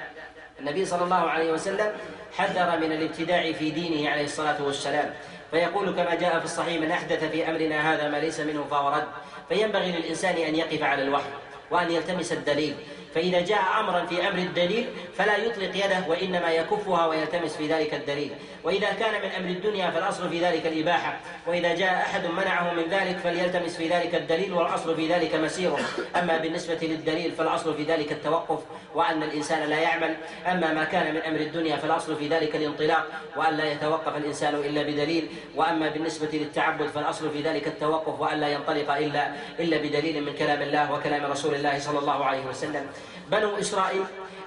النبي 0.60 0.84
صلى 0.84 1.04
الله 1.04 1.30
عليه 1.30 1.52
وسلم 1.52 1.96
حذر 2.32 2.78
من 2.78 2.92
الابتداع 2.92 3.52
في 3.52 3.70
دينه 3.70 4.10
عليه 4.10 4.24
الصلاة 4.24 4.62
والسلام. 4.62 5.14
فيقول 5.54 5.90
كما 5.90 6.14
جاء 6.14 6.38
في 6.38 6.44
الصحيح 6.44 6.80
من 6.80 6.90
أحدث 6.90 7.24
في 7.24 7.50
أمرنا 7.50 7.94
هذا 7.94 8.08
ما 8.08 8.16
ليس 8.16 8.40
منه 8.40 8.64
فهو 8.70 8.88
رد. 8.88 9.06
فينبغي 9.48 9.92
للإنسان 9.92 10.36
أن 10.36 10.54
يقف 10.54 10.82
على 10.82 11.02
الوحي 11.02 11.30
وأن 11.70 11.90
يلتمس 11.90 12.32
الدليل. 12.32 12.74
فإذا 13.14 13.40
جاء 13.40 13.62
أمرا 13.80 14.06
في 14.06 14.28
أمر 14.28 14.38
الدليل 14.38 14.88
فلا 15.16 15.36
يطلق 15.36 15.76
يده 15.76 16.04
وإنما 16.08 16.50
يكفها 16.50 17.06
ويلتمس 17.06 17.56
في 17.56 17.66
ذلك 17.66 17.94
الدليل. 17.94 18.30
وإذا 18.64 18.90
كان 18.92 19.22
من 19.22 19.30
أمر 19.38 19.48
الدنيا 19.48 19.90
فالأصل 19.90 20.28
في 20.30 20.40
ذلك 20.40 20.66
الإباحة. 20.66 21.20
وإذا 21.46 21.74
جاء 21.74 21.94
أحد 21.94 22.26
منعه 22.26 22.72
من 22.74 22.82
ذلك 22.90 23.16
فليلتمس 23.16 23.76
في 23.76 23.88
ذلك 23.88 24.14
الدليل 24.14 24.52
والأصل 24.52 24.96
في 24.96 25.08
ذلك 25.08 25.34
مسيره. 25.34 25.80
أما 26.16 26.36
بالنسبة 26.36 26.78
للدليل 26.82 27.32
فالأصل 27.32 27.74
في 27.74 27.82
ذلك 27.82 28.12
التوقف 28.12 28.58
وأن 28.94 29.22
الإنسان 29.22 29.68
لا 29.68 29.78
يعمل. 29.78 30.16
أما 30.46 30.72
ما 30.72 30.84
كان 30.84 31.14
من 31.14 31.20
أمر 31.20 31.40
الدنيا 31.40 31.76
فالأصل 31.76 32.16
في 32.16 32.28
ذلك 32.28 32.56
الانطلاق 32.56 33.06
وأن 33.36 33.56
لا 33.56 33.72
يتوقف 33.72 34.16
الإنسان 34.16 34.54
إلا 34.54 34.82
بدليل. 34.82 35.28
وأما 35.56 35.88
بالنسبة 35.88 36.28
للتعبد 36.32 36.86
فالأصل 36.86 37.30
في 37.30 37.42
ذلك 37.42 37.66
التوقف 37.66 38.20
وأن 38.20 38.40
لا 38.40 38.48
ينطلق 38.48 38.90
إلا 38.96 39.32
إلا 39.60 39.76
بدليل 39.76 40.24
من 40.24 40.32
كلام 40.32 40.62
الله 40.62 40.92
وكلام 40.92 41.30
رسول 41.30 41.54
الله 41.54 41.78
صلى 41.78 41.98
الله 41.98 42.24
عليه 42.24 42.46
وسلم. 42.46 42.86
بنو 43.28 43.58
إسرائيل 43.58 44.04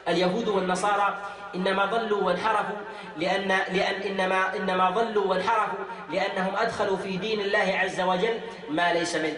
اليهود 0.08 0.48
والنصارى 0.48 1.18
إنما 1.56 1.86
ضلوا 1.86 2.24
وانحرفوا 2.24 2.76
لأن 3.18 3.48
لأن 3.48 4.02
إنما 4.02 4.56
إنما 4.56 4.90
ضلوا 4.90 5.26
وانحرفوا 5.26 5.86
لأنهم 6.10 6.56
أدخلوا 6.56 6.98
في 6.98 7.18
دين 7.18 7.42
الله 7.42 7.80
عز 7.84 8.02
وجل 8.02 8.40
ما 8.70 8.94
ليس 8.94 9.16
منه. 9.16 9.38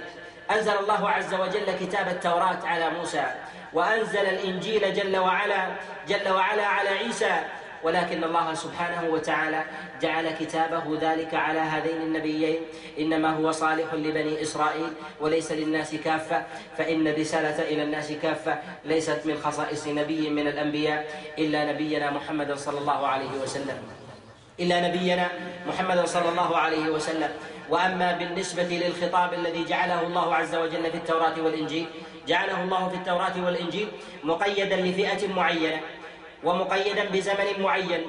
أنزل 0.52 0.74
الله 0.80 1.10
عز 1.10 1.34
وجل 1.34 1.76
كتاب 1.80 2.08
التوراة 2.08 2.60
على 2.64 2.90
موسى 2.90 3.24
وأنزل 3.74 4.20
الإنجيل 4.20 4.94
جل 4.94 5.18
وعلا 5.18 5.68
جل 6.08 6.30
وعلا 6.30 6.66
على 6.66 6.90
عيسى 6.90 7.42
ولكن 7.84 8.24
الله 8.24 8.54
سبحانه 8.54 9.10
وتعالى 9.10 9.64
جعل 10.02 10.30
كتابه 10.32 10.98
ذلك 11.02 11.34
على 11.34 11.60
هذين 11.60 12.02
النبيين 12.02 12.58
إنما 13.00 13.36
هو 13.38 13.52
صالح 13.52 13.94
لبني 13.94 14.42
إسرائيل 14.42 14.90
وليس 15.22 15.52
للناس 15.52 15.96
كافة 15.96 16.44
فإن 16.78 17.08
الرسالة 17.08 17.62
إلى 17.62 17.84
الناس 17.84 18.12
كافة 18.12 18.60
ليست 18.86 19.22
من 19.26 19.38
خصائص 19.44 19.88
نبي 19.88 20.30
من 20.30 20.48
الأنبياء 20.48 21.08
إلا 21.38 21.74
نبينا 21.74 22.12
محمد 22.12 22.54
صلى 22.54 22.78
الله 22.80 23.08
عليه 23.08 23.32
وسلم. 23.44 23.78
إلا 24.60 24.88
نبينا 24.88 25.28
محمد 25.68 26.06
صلى 26.06 26.30
الله 26.30 26.58
عليه 26.58 26.90
وسلم. 26.90 27.30
وأما 27.70 28.12
بالنسبة 28.12 28.64
للخطاب 28.64 29.34
الذي 29.34 29.64
جعله 29.64 30.02
الله 30.02 30.36
عز 30.36 30.56
وجل 30.56 30.92
في 30.92 30.98
التوراة 30.98 31.42
والإنجيل 31.42 31.86
جعله 32.28 32.64
الله 32.64 32.90
في 32.90 32.96
التوراة 32.96 33.46
والإنجيل 33.46 33.88
مقيدا 34.24 34.76
لفئة 34.76 35.34
معينة. 35.34 35.80
ومقيدا 36.44 37.04
بزمن 37.04 37.48
معين 37.60 38.02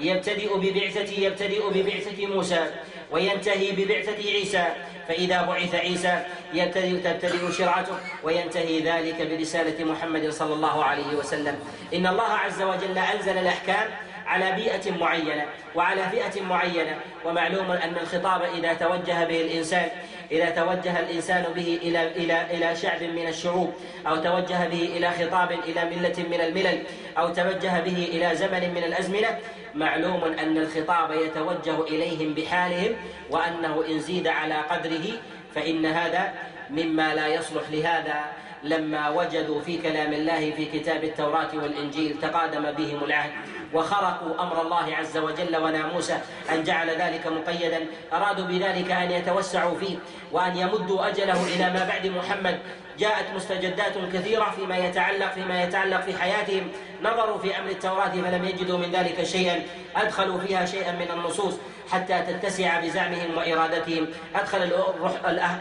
يبتدئ 0.00 0.56
ببعثة 0.56 1.12
يبتدئ 1.22 1.70
ببعثة 1.74 2.26
موسى 2.26 2.66
وينتهي 3.10 3.72
ببعثة 3.72 4.30
عيسى. 4.30 4.64
فإذا 5.08 5.42
بعث 5.42 5.74
عيسى 5.74 6.24
يبتدئ 6.54 7.00
تبتدئ 7.00 7.52
شرعته 7.52 7.96
وينتهي 8.22 8.80
ذلك 8.80 9.22
برسالة 9.30 9.84
محمد 9.84 10.30
صلى 10.30 10.54
الله 10.54 10.84
عليه 10.84 11.16
وسلم. 11.16 11.58
إن 11.94 12.06
الله 12.06 12.32
عز 12.32 12.62
وجل 12.62 12.98
أنزل 12.98 13.38
الأحكام 13.38 13.88
على 14.26 14.52
بيئة 14.52 14.90
معينة 15.00 15.46
وعلى 15.74 16.02
فئة 16.10 16.42
معينة 16.42 16.98
ومعلوم 17.24 17.70
أن 17.70 17.96
الخطاب 18.02 18.42
إذا 18.42 18.72
توجه 18.72 19.24
به 19.24 19.40
الإنسان 19.40 19.88
إذا 20.32 20.50
توجه 20.50 21.00
الإنسان 21.00 21.44
به 21.56 21.78
إلى 21.82 22.08
إلى 22.08 22.46
إلى 22.50 22.76
شعب 22.76 23.02
من 23.02 23.28
الشعوب 23.28 23.72
أو 24.06 24.16
توجه 24.16 24.68
به 24.68 24.82
إلى 24.96 25.10
خطاب 25.10 25.50
إلى 25.52 25.84
ملة 25.84 26.14
من 26.30 26.40
الملل 26.40 26.82
أو 27.18 27.28
توجه 27.28 27.80
به 27.80 28.08
إلى 28.12 28.36
زمن 28.36 28.74
من 28.74 28.84
الأزمنة 28.84 29.38
معلوم 29.74 30.24
أن 30.24 30.58
الخطاب 30.58 31.10
يتوجه 31.10 31.82
إليهم 31.82 32.34
بحالهم 32.34 32.92
وأنه 33.30 33.84
إن 33.88 34.00
زيد 34.00 34.26
على 34.26 34.54
قدره 34.54 35.06
فإن 35.54 35.86
هذا 35.86 36.32
مما 36.70 37.14
لا 37.14 37.26
يصلح 37.26 37.62
لهذا. 37.70 38.24
لما 38.62 39.08
وجدوا 39.08 39.60
في 39.60 39.78
كلام 39.78 40.12
الله 40.12 40.50
في 40.50 40.64
كتاب 40.64 41.04
التوراة 41.04 41.48
والإنجيل 41.54 42.16
تقادم 42.22 42.72
بهم 42.72 43.04
العهد. 43.04 43.30
وخرقوا 43.74 44.42
أمر 44.42 44.62
الله 44.62 44.96
عز 44.96 45.16
وجل 45.16 45.56
وناموسه 45.56 46.20
أن 46.50 46.64
جعل 46.64 46.90
ذلك 46.90 47.26
مقيدا. 47.26 47.86
أرادوا 48.12 48.44
بذلك 48.46 48.90
أن 48.90 49.10
يتوسعوا 49.10 49.78
فيه 49.78 49.96
وأن 50.32 50.56
يمدوا 50.56 51.08
أجله 51.08 51.46
إلى 51.46 51.70
ما 51.70 51.84
بعد 51.88 52.06
محمد. 52.06 52.58
جاءت 52.98 53.24
مستجدات 53.36 53.92
كثيرة 54.12 54.50
فيما 54.56 54.76
يتعلق 54.76 55.32
فيما 55.32 55.62
يتعلق 55.62 56.00
في 56.00 56.18
حياتهم. 56.18 56.68
نظروا 57.02 57.38
في 57.38 57.58
أمر 57.58 57.70
التوراة 57.70 58.08
فلم 58.08 58.44
يجدوا 58.44 58.78
من 58.78 58.92
ذلك 58.92 59.24
شيئا. 59.24 59.62
أدخلوا 59.96 60.38
فيها 60.38 60.66
شيئا 60.66 60.92
من 60.92 61.10
النصوص 61.10 61.54
حتى 61.90 62.18
تتسع 62.20 62.80
بزعمهم 62.80 63.36
وإرادتهم. 63.36 64.06
أدخل 64.34 64.58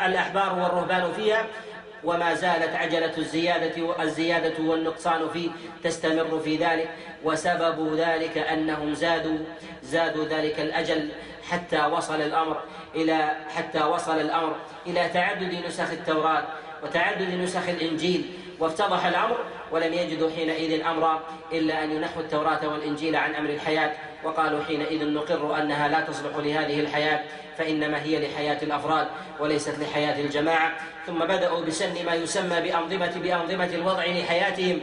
الأحبار 0.06 0.60
والرهبان 0.60 1.14
فيها 1.16 1.46
وما 2.08 2.34
زالت 2.34 2.76
عجلة 2.76 3.18
الزيادة 3.18 4.04
الزيادة 4.04 4.64
والنقصان 4.64 5.30
فيه 5.30 5.50
تستمر 5.84 6.40
في 6.40 6.56
ذلك 6.56 6.90
وسبب 7.24 7.94
ذلك 7.96 8.38
أنهم 8.38 8.94
زادوا 8.94 9.38
زادوا 9.84 10.26
ذلك 10.26 10.60
الأجل 10.60 11.10
حتى 11.50 11.86
وصل 11.86 12.22
الأمر 12.22 12.62
إلى 12.96 13.36
حتى 13.56 13.84
وصل 13.84 14.20
الأمر 14.22 14.56
إلى 14.88 15.10
تعدد 15.14 15.66
نسخ 15.68 15.92
التوراة 15.92 16.44
وتعدد 16.84 17.34
نسخ 17.34 17.70
الإنجيل 17.70 18.26
وافتضح 18.60 19.06
الأمر 19.06 19.38
ولم 19.72 19.94
يجدوا 19.94 20.30
حينئذ 20.36 20.82
أمرا 20.82 21.24
إلا 21.52 21.84
أن 21.84 21.92
ينحوا 21.92 22.22
التوراة 22.22 22.68
والإنجيل 22.68 23.16
عن 23.16 23.36
أمر 23.36 23.50
الحياة 23.50 23.92
وقالوا 24.24 24.64
حينئذ 24.64 25.14
نقر 25.14 25.62
أنها 25.62 25.88
لا 25.88 26.02
تصلح 26.02 26.38
لهذه 26.38 26.80
الحياة 26.80 27.24
فإنما 27.58 28.04
هي 28.04 28.28
لحياة 28.28 28.64
الأفراد 28.64 29.08
وليست 29.40 29.80
لحياة 29.80 30.22
الجماعة. 30.22 30.72
ثم 31.08 31.20
بدأوا 31.20 31.66
بسن 31.66 32.06
ما 32.06 32.14
يسمى 32.14 32.62
بأنظمة 32.62 33.20
بأنظمة 33.24 33.76
الوضع 33.76 34.06
لحياتهم 34.06 34.82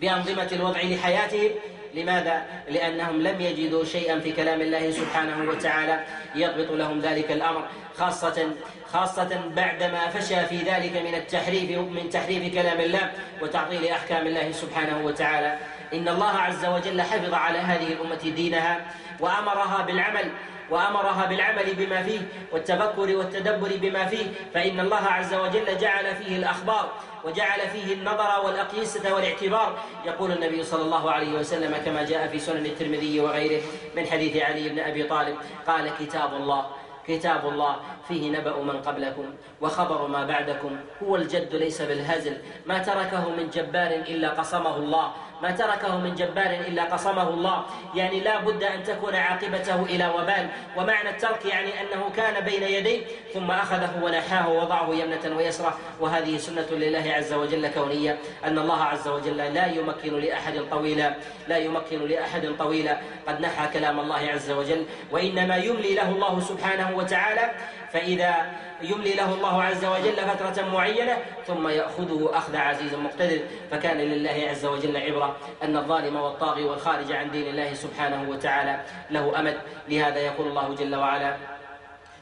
بأنظمة 0.00 0.48
الوضع 0.52 0.80
لحياتهم 0.80 1.50
لماذا؟ 1.96 2.42
لأنهم 2.68 3.22
لم 3.22 3.40
يجدوا 3.40 3.84
شيئا 3.84 4.20
في 4.20 4.32
كلام 4.32 4.60
الله 4.60 4.90
سبحانه 4.90 5.50
وتعالى 5.50 6.04
يضبط 6.34 6.70
لهم 6.72 7.00
ذلك 7.00 7.32
الأمر 7.32 7.64
خاصة 7.98 8.50
خاصة 8.92 9.40
بعدما 9.56 10.08
فشى 10.08 10.46
في 10.46 10.56
ذلك 10.56 10.96
من 10.96 11.14
التحريف 11.14 11.78
من 11.78 12.10
تحريف 12.10 12.54
كلام 12.54 12.80
الله 12.80 13.10
وتعطيل 13.42 13.86
أحكام 13.86 14.26
الله 14.26 14.52
سبحانه 14.52 15.04
وتعالى 15.04 15.58
إن 15.94 16.08
الله 16.08 16.30
عز 16.30 16.64
وجل 16.64 17.02
حفظ 17.02 17.34
على 17.34 17.58
هذه 17.58 17.92
الأمة 17.92 18.34
دينها 18.36 18.80
وأمرها 19.20 19.82
بالعمل 19.86 20.30
وأمرها 20.70 21.26
بالعمل 21.26 21.74
بما 21.74 22.02
فيه 22.02 22.20
والتفكر 22.52 23.16
والتدبر 23.16 23.76
بما 23.76 24.06
فيه 24.06 24.26
فإن 24.54 24.80
الله 24.80 24.96
عز 25.06 25.34
وجل 25.34 25.78
جعل 25.78 26.16
فيه 26.16 26.36
الأخبار 26.36 26.92
وجعل 27.24 27.60
فيه 27.60 27.94
النظر 27.94 28.44
والأقيسة 28.44 29.14
والاعتبار. 29.14 29.78
يقول 30.04 30.32
النبي 30.32 30.62
صلى 30.62 30.82
الله 30.82 31.10
عليه 31.10 31.38
وسلم 31.38 31.76
كما 31.84 32.02
جاء 32.02 32.28
في 32.28 32.38
سنن 32.38 32.66
الترمذي 32.66 33.20
وغيره 33.20 33.62
من 33.96 34.06
حديث 34.06 34.36
علي 34.36 34.68
بن 34.68 34.78
أبي 34.78 35.02
طالب 35.02 35.36
قال 35.66 35.90
كتاب 36.00 36.34
الله 36.34 36.66
كتاب 37.06 37.48
الله 37.48 37.76
فيه 38.08 38.30
نبأ 38.38 38.62
من 38.62 38.82
قبلكم 38.82 39.24
وخبر 39.60 40.06
ما 40.06 40.26
بعدكم 40.26 40.76
هو 41.02 41.16
الجد 41.16 41.54
ليس 41.54 41.82
بالهزل 41.82 42.38
ما 42.66 42.78
تركه 42.78 43.30
من 43.30 43.50
جبار 43.50 43.90
إلا 43.90 44.28
قصمه 44.30 44.76
الله 44.76 45.12
ما 45.42 45.50
تركه 45.50 45.98
من 45.98 46.14
جبار 46.14 46.50
إلا 46.68 46.84
قصمه 46.84 47.28
الله. 47.28 47.64
يعني 47.94 48.20
لا 48.20 48.40
بد 48.40 48.62
أن 48.62 48.82
تكون 48.82 49.14
عاقبته 49.14 49.82
إلى 49.82 50.08
وبال. 50.08 50.48
ومعنى 50.76 51.10
الترك 51.10 51.44
يعني 51.44 51.70
أنه 51.80 52.10
كان 52.16 52.44
بين 52.44 52.62
يديه 52.62 53.00
ثم 53.34 53.50
أخذه 53.50 53.90
ونحاه 54.02 54.48
ووضعه 54.48 54.94
يمنة 54.94 55.36
ويسرة 55.36 55.78
وهذه 56.00 56.36
سنة 56.36 56.66
لله 56.70 57.12
عز 57.12 57.32
وجل 57.32 57.68
كونية. 57.68 58.18
أن 58.44 58.58
الله 58.58 58.82
عز 58.82 59.08
وجل 59.08 59.36
لا 59.36 59.66
يمكن 59.66 60.20
لأحد 60.20 60.60
طويلا. 60.70 61.14
لا 61.48 61.58
يمكن 61.58 62.08
لأحد 62.08 62.48
طويلا. 62.58 62.98
قد 63.28 63.40
نحى 63.40 63.68
كلام 63.72 64.00
الله 64.00 64.28
عز 64.34 64.50
وجل. 64.50 64.86
وإنما 65.10 65.56
يملي 65.56 65.94
له 65.94 66.08
الله 66.08 66.40
سبحانه 66.40 66.96
وتعالى. 66.96 67.50
فإذا 67.92 68.34
يملي 68.82 69.14
له 69.14 69.34
الله 69.34 69.62
عز 69.62 69.84
وجل 69.84 70.16
فترة 70.16 70.68
معينة 70.72 71.16
ثم 71.46 71.68
يأخذه 71.68 72.30
أخذ 72.32 72.56
عزيز 72.56 72.94
مقتدر. 72.94 73.40
فكان 73.70 73.98
لله 73.98 74.46
عز 74.50 74.66
وجل 74.66 74.96
عبرة. 74.96 75.25
أن 75.62 75.76
الظالم 75.76 76.16
والطاغي 76.16 76.64
والخارج 76.64 77.12
عن 77.12 77.30
دين 77.30 77.48
الله 77.48 77.74
سبحانه 77.74 78.30
وتعالى 78.30 78.80
له 79.10 79.40
أمد. 79.40 79.56
لهذا 79.88 80.18
يقول 80.18 80.46
الله 80.48 80.74
جل 80.74 80.94
وعلا 80.96 81.36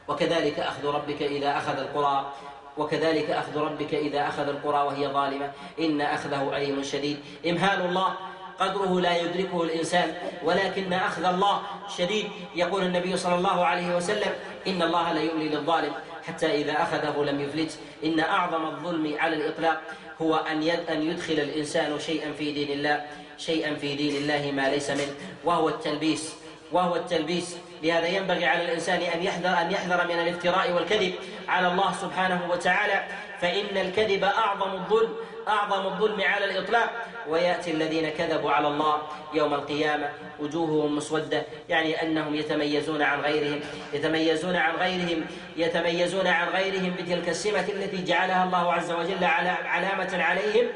وكذلك 0.07 0.59
أخذ 0.59 0.85
ربك 0.85 1.21
إذا 1.21 1.57
أخذ 1.57 1.79
القرى 1.79 2.33
وكذلك 2.77 3.29
أخذ 3.29 3.57
ربك 3.57 3.93
إذا 3.93 4.27
أخذ 4.27 4.47
القرى 4.49 4.81
وهي 4.83 5.07
ظالمة. 5.07 5.51
إن 5.79 6.01
أخذه 6.01 6.57
أليم 6.57 6.83
شديد. 6.83 7.17
إمهال 7.47 7.85
الله 7.85 8.13
قدره 8.59 9.01
لا 9.01 9.17
يدركه 9.17 9.63
الإنسان 9.63 10.13
ولكن 10.43 10.93
أخذ 10.93 11.23
الله 11.23 11.61
شديد. 11.97 12.25
يقول 12.55 12.83
النبي 12.83 13.17
صلى 13.17 13.35
الله 13.35 13.65
عليه 13.65 13.95
وسلم 13.95 14.31
إن 14.67 14.81
الله 14.81 15.11
لا 15.11 15.21
يملي 15.21 15.49
للظالم 15.49 15.93
حتى 16.27 16.61
إذا 16.61 16.81
أخذه 16.81 17.23
لم 17.23 17.41
يفلت. 17.41 17.79
إن 18.03 18.19
أعظم 18.19 18.65
الظلم 18.65 19.15
على 19.19 19.35
الإطلاق 19.35 19.81
هو 20.21 20.35
أن 20.35 20.63
أن 20.63 21.01
يدخل 21.09 21.33
الإنسان 21.33 21.99
شيئا 21.99 22.31
في 22.31 22.51
دين 22.51 22.71
الله 22.71 23.05
شيئا 23.37 23.75
في 23.75 23.95
دين 23.95 24.15
الله 24.15 24.51
ما 24.51 24.69
ليس 24.69 24.89
منه 24.89 25.15
وهو 25.43 25.69
التلبيس. 25.69 26.33
وهو 26.71 26.95
التلبيس. 26.95 27.57
لهذا 27.83 28.07
ينبغي 28.07 28.45
على 28.45 28.65
الإنسان 28.65 29.01
أن 29.01 29.23
يحذر 29.23 29.61
أن 29.61 29.71
يحذر 29.71 30.07
من 30.07 30.19
الافتراء 30.19 30.71
والكذب 30.71 31.13
على 31.47 31.67
الله 31.67 31.93
سبحانه 32.01 32.51
وتعالى. 32.51 33.03
فإن 33.41 33.77
الكذب 33.77 34.23
أعظم 34.23 34.71
الظلم 34.71 35.15
أعظم 35.47 35.85
الظلم 35.85 36.21
على 36.21 36.45
الإطلاق 36.45 36.89
ويأتي 37.27 37.71
الذين 37.71 38.09
كذبوا 38.09 38.51
على 38.51 38.67
الله 38.67 39.01
يوم 39.33 39.53
القيامة 39.53 40.09
وجوههم 40.39 40.95
مسودة 40.95 41.43
يعني 41.69 42.01
أنهم 42.01 42.35
يتميزون 42.35 43.01
عن 43.01 43.21
غيرهم 43.21 43.59
يتميزون 43.93 44.55
عن 44.55 44.75
غيرهم 44.75 45.25
يتميزون 45.57 46.27
عن 46.27 46.47
غيرهم 46.47 46.95
بتلك 46.99 47.29
السمة 47.29 47.65
التي 47.69 48.03
جعلها 48.03 48.43
الله 48.43 48.73
عز 48.73 48.91
وجل 48.91 49.23
على 49.23 49.49
علامة 49.49 50.23
عليهم 50.23 50.67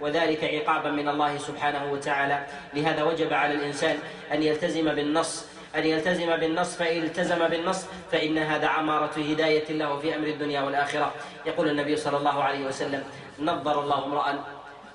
وذلك 0.00 0.44
عقابا 0.44 0.90
من 0.90 1.08
الله 1.08 1.38
سبحانه 1.38 1.92
وتعالى. 1.92 2.46
لهذا 2.74 3.02
وجب 3.02 3.32
على 3.32 3.54
الإنسان 3.54 3.98
أن 4.32 4.42
يلتزم 4.42 4.94
بالنص 4.94 5.46
أن 5.76 5.84
يلتزم 5.84 6.36
بالنص 6.36 6.76
فإن 6.76 7.02
التزم 7.02 7.48
بالنص 7.48 7.86
فإن 8.12 8.38
هذا 8.38 8.66
عمارة 8.66 9.14
هداية 9.16 9.72
له 9.72 9.98
في 9.98 10.16
أمر 10.16 10.26
الدنيا 10.26 10.60
والآخرة. 10.60 11.12
يقول 11.46 11.68
النبي 11.68 11.96
صلى 11.96 12.16
الله 12.16 12.42
عليه 12.42 12.66
وسلم 12.66 13.04
نظر 13.38 13.80
الله 13.80 14.04
امرأ 14.04 14.44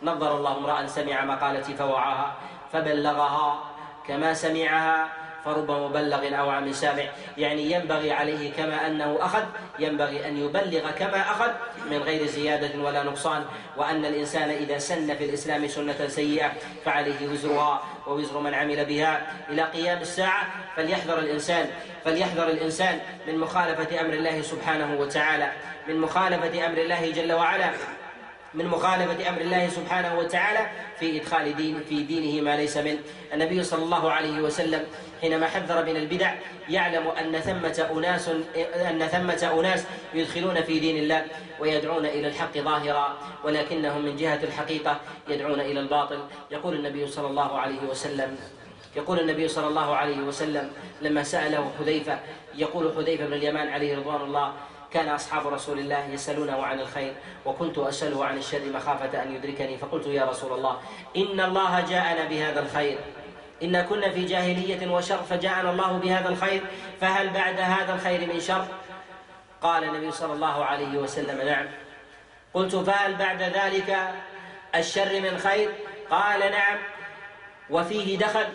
نظر 0.03 0.37
الله 0.37 0.57
امرأ 0.57 0.87
سمع 0.87 1.25
مقالتي 1.25 1.75
فوعاها 1.75 2.35
فبلغها 2.73 3.63
كما 4.07 4.33
سمعها 4.33 5.22
فرب 5.45 5.71
مبلغ 5.71 6.39
أو 6.39 6.49
عم 6.49 6.71
سامع 6.71 7.03
يعني 7.37 7.71
ينبغي 7.71 8.11
عليه 8.11 8.51
كما 8.53 8.87
أنه 8.87 9.17
أخذ 9.21 9.43
ينبغي 9.79 10.27
أن 10.27 10.37
يبلغ 10.37 10.91
كما 10.91 11.21
أخذ 11.21 11.51
من 11.91 11.97
غير 11.97 12.27
زيادة 12.27 12.81
ولا 12.81 13.03
نقصان. 13.03 13.45
وأن 13.77 14.05
الإنسان 14.05 14.49
إذا 14.49 14.77
سن 14.77 15.15
في 15.15 15.25
الإسلام 15.25 15.67
سنة 15.67 16.07
سيئة 16.07 16.51
فعليه 16.85 17.27
وزرها 17.27 17.83
ووزر 18.07 18.39
من 18.39 18.53
عمل 18.53 18.85
بها. 18.85 19.21
إلى 19.49 19.61
قيام 19.61 20.01
الساعة 20.01 20.47
فليحذر 20.75 21.19
الإنسان 21.19 21.69
فليحذر 22.05 22.47
الإنسان 22.47 22.99
من 23.27 23.37
مخالفة 23.37 24.01
أمر 24.01 24.13
الله 24.13 24.41
سبحانه 24.41 24.99
وتعالى. 24.99 25.51
من 25.87 25.99
مخالفة 25.99 26.65
أمر 26.65 26.77
الله 26.77 27.11
جل 27.11 27.33
وعلا 27.33 27.69
من 28.53 28.65
مخالفة 28.65 29.29
أمر 29.29 29.41
الله 29.41 29.67
سبحانه 29.67 30.17
وتعالى 30.19 30.67
في 30.99 31.21
إدخال 31.21 31.55
دين 31.55 31.83
في 31.89 32.03
دينه 32.03 32.41
ما 32.41 32.57
ليس 32.57 32.77
منه 32.77 32.99
النبي 33.33 33.63
صلى 33.63 33.83
الله 33.83 34.11
عليه 34.11 34.41
وسلم 34.41 34.83
حينما 35.23 35.47
حذر 35.47 35.85
من 35.85 35.97
البدع 35.97 36.33
يعلم 36.69 37.07
أن 37.07 37.39
ثمة 37.39 37.87
أناس 37.91 38.29
أن 38.75 39.07
ثمة 39.07 39.59
أناس 39.59 39.85
يدخلون 40.13 40.61
في 40.61 40.79
دين 40.79 40.97
الله 40.97 41.25
ويدعون 41.59 42.05
إلى 42.05 42.27
الحق 42.27 42.57
ظاهرا 42.57 43.17
ولكنهم 43.43 44.05
من 44.05 44.15
جهة 44.15 44.39
الحقيقة 44.43 44.99
يدعون 45.27 45.59
إلى 45.59 45.79
الباطل. 45.79 46.19
يقول 46.51 46.75
النبي 46.75 47.07
صلى 47.07 47.27
الله 47.27 47.59
عليه 47.59 47.81
وسلم 47.89 48.37
يقول 48.95 49.19
النبي 49.19 49.47
صلى 49.47 49.67
الله 49.67 49.95
عليه 49.95 50.17
وسلم 50.17 50.71
لما 51.01 51.23
سأله 51.23 51.71
حذيفة 51.79 52.19
يقول 52.55 52.91
حذيفة 52.95 53.25
بن 53.25 53.33
اليمان 53.33 53.67
عليه 53.67 53.97
رضوان 53.97 54.21
الله 54.21 54.53
كان 54.91 55.09
أصحاب 55.09 55.47
رسول 55.47 55.79
الله 55.79 56.05
يسألونه 56.13 56.63
عن 56.63 56.79
الخير 56.79 57.13
وكنت 57.45 57.77
أسأله 57.77 58.25
عن 58.25 58.37
الشر 58.37 58.61
مخافة 58.73 59.23
أن 59.23 59.35
يدركني 59.35 59.77
فقلت 59.77 60.07
يا 60.07 60.25
رسول 60.25 60.53
الله 60.53 60.77
إن 61.17 61.39
الله 61.39 61.81
جاءنا 61.89 62.25
بهذا 62.29 62.59
الخير. 62.59 62.97
إن 63.63 63.81
كنا 63.81 64.09
في 64.09 64.25
جاهلية 64.25 64.91
وشر 64.91 65.17
فجاءنا 65.17 65.71
الله 65.71 65.91
بهذا 65.91 66.29
الخير 66.29 66.61
فهل 67.01 67.29
بعد 67.29 67.59
هذا 67.59 67.93
الخير 67.93 68.33
من 68.33 68.39
شر؟ 68.39 68.65
قال 69.61 69.83
النبي 69.83 70.11
صلى 70.11 70.33
الله 70.33 70.65
عليه 70.65 70.97
وسلم 70.97 71.47
نعم. 71.47 71.65
قلت 72.53 72.75
فهل 72.75 73.15
بعد 73.15 73.41
ذلك 73.41 74.13
الشر 74.75 75.19
من 75.19 75.37
خير؟ 75.37 75.69
قال 76.11 76.39
نعم. 76.39 76.77
وفيه 77.69 78.17
دخل؟ 78.17 78.45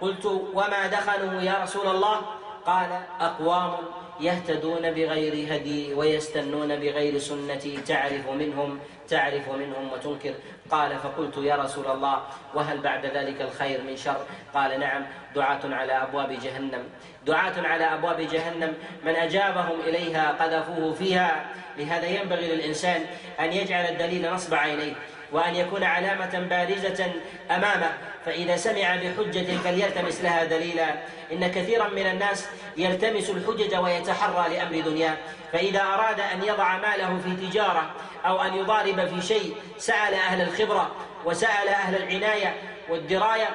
قلت 0.00 0.26
وما 0.54 0.86
دخله 0.86 1.42
يا 1.42 1.62
رسول 1.62 1.86
الله؟ 1.86 2.22
قال 2.66 3.02
أقوام 3.20 3.76
يهتدون 4.20 4.90
بغير 4.90 5.54
هدي 5.54 5.94
ويستنون 5.94 6.76
بغير 6.76 7.18
سنتي 7.18 7.76
تعرف 7.76 8.28
منهم 8.28 8.78
تعرف 9.08 9.48
منهم 9.48 9.92
وتنكر. 9.92 10.34
قال 10.70 10.98
فقلت 10.98 11.36
يا 11.38 11.56
رسول 11.56 11.86
الله 11.86 12.22
وهل 12.54 12.78
بعد 12.80 13.06
ذلك 13.06 13.40
الخير 13.40 13.82
من 13.82 13.96
شر؟ 13.96 14.16
قال 14.54 14.80
نعم 14.80 15.06
دعاة 15.34 15.60
على 15.64 15.92
أبواب 15.92 16.32
جهنم. 16.32 16.84
دعاة 17.26 17.52
على 17.58 17.84
أبواب 17.84 18.20
جهنم 18.20 18.74
من 19.04 19.16
أجابهم 19.16 19.80
إليها 19.80 20.32
قذفوه 20.32 20.92
فيها. 20.94 21.46
لهذا 21.78 22.06
ينبغي 22.06 22.54
للإنسان 22.54 23.00
أن 23.40 23.52
يجعل 23.52 23.84
الدليل 23.84 24.32
نصب 24.32 24.54
عينيه 24.54 24.92
وأن 25.32 25.54
يكون 25.54 25.84
علامة 25.84 26.46
بارزة 26.50 27.12
أمامه. 27.50 27.92
فإذا 28.28 28.56
سمع 28.56 28.96
بحجة 28.96 29.56
فليلتمس 29.56 30.20
لها 30.20 30.44
دليلا. 30.44 30.94
إن 31.32 31.46
كثيرا 31.50 31.88
من 31.88 32.06
الناس 32.06 32.46
يلتمس 32.76 33.30
الحجج 33.30 33.76
ويتحرى 33.76 34.54
لأمر 34.54 34.80
دنياه 34.80 35.16
فإذا 35.52 35.82
أراد 35.82 36.20
أن 36.20 36.44
يضع 36.44 36.76
ماله 36.76 37.20
في 37.24 37.46
تجارة 37.46 37.90
أو 38.26 38.42
أن 38.42 38.54
يضارب 38.54 39.08
في 39.08 39.26
شيء 39.26 39.56
سأل 39.78 40.14
أهل 40.14 40.40
الخبرة 40.40 40.90
وسأل 41.24 41.68
أهل 41.68 41.96
العناية 41.96 42.54
والدراية 42.88 43.48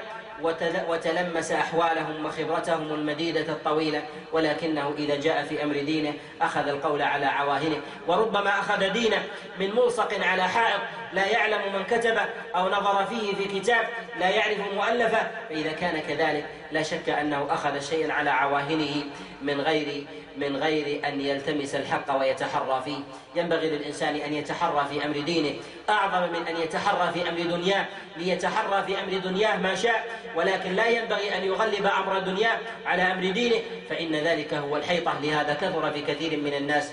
وتلمس 0.90 1.52
أحوالهم 1.52 2.26
وخبرتهم 2.26 2.94
المديدة 2.94 3.54
الطويلة 3.54 4.04
ولكنه 4.32 4.94
إذا 4.98 5.16
جاء 5.16 5.44
في 5.44 5.64
أمر 5.64 5.74
دينه 5.74 6.14
أخذ 6.42 6.68
القول 6.68 7.02
على 7.02 7.26
عواهنه. 7.26 7.82
وربما 8.08 8.50
أخذ 8.60 8.90
دينه 8.90 9.24
من 9.60 9.76
ملصق 9.76 10.26
على 10.26 10.44
حائط 10.44 10.82
لا 11.14 11.26
يعلم 11.26 11.74
من 11.74 11.84
كتبه 11.84 12.26
أو 12.56 12.70
نظر 12.70 13.06
فيه 13.06 13.36
في 13.36 13.60
كتاب 13.60 13.88
لا 14.20 14.30
يعرف 14.30 14.58
مؤلفه. 14.76 15.28
فإذا 15.50 15.72
كان 15.72 16.02
كذلك 16.08 16.46
لا 16.72 16.84
شك 16.84 17.10
أنه 17.10 17.48
أخذ 17.50 17.80
شيئا 17.80 18.14
على 18.14 18.30
عواهنه. 18.30 19.04
من 19.44 19.62
غير 19.62 20.06
من 20.38 20.58
غير 20.58 21.08
أن 21.08 21.22
يلتمس 21.22 21.76
الحق 21.76 22.20
ويتحرى 22.20 22.82
فيه. 22.86 23.00
ينبغي 23.36 23.70
للإنسان 23.70 24.16
أن 24.16 24.34
يتحرى 24.34 24.86
في 24.90 25.06
أمر 25.06 25.20
دينه. 25.20 25.56
أعظم 25.90 26.34
من 26.34 26.48
أن 26.48 26.62
يتحرى 26.62 27.14
في 27.14 27.30
أمر 27.30 27.40
دنياه. 27.40 27.86
ليتحرى 28.18 28.84
في 28.84 29.00
أمر 29.00 29.18
دنياه 29.18 29.58
ما 29.58 29.76
شاء. 29.76 30.06
ولكن 30.36 30.76
لا 30.76 30.88
ينبغي 30.88 31.38
أن 31.38 31.44
يغلب 31.44 31.86
أمر 31.86 32.20
دنياه 32.20 32.58
على 32.86 33.02
أمر 33.02 33.32
دينه. 33.32 33.62
فإن 33.90 34.16
ذلك 34.16 34.54
هو 34.54 34.78
الحيطة. 34.78 35.14
لهذا 35.24 35.54
كثر 35.54 35.92
في 35.92 36.02
كثير 36.02 36.40
من 36.40 36.54
الناس 36.54 36.92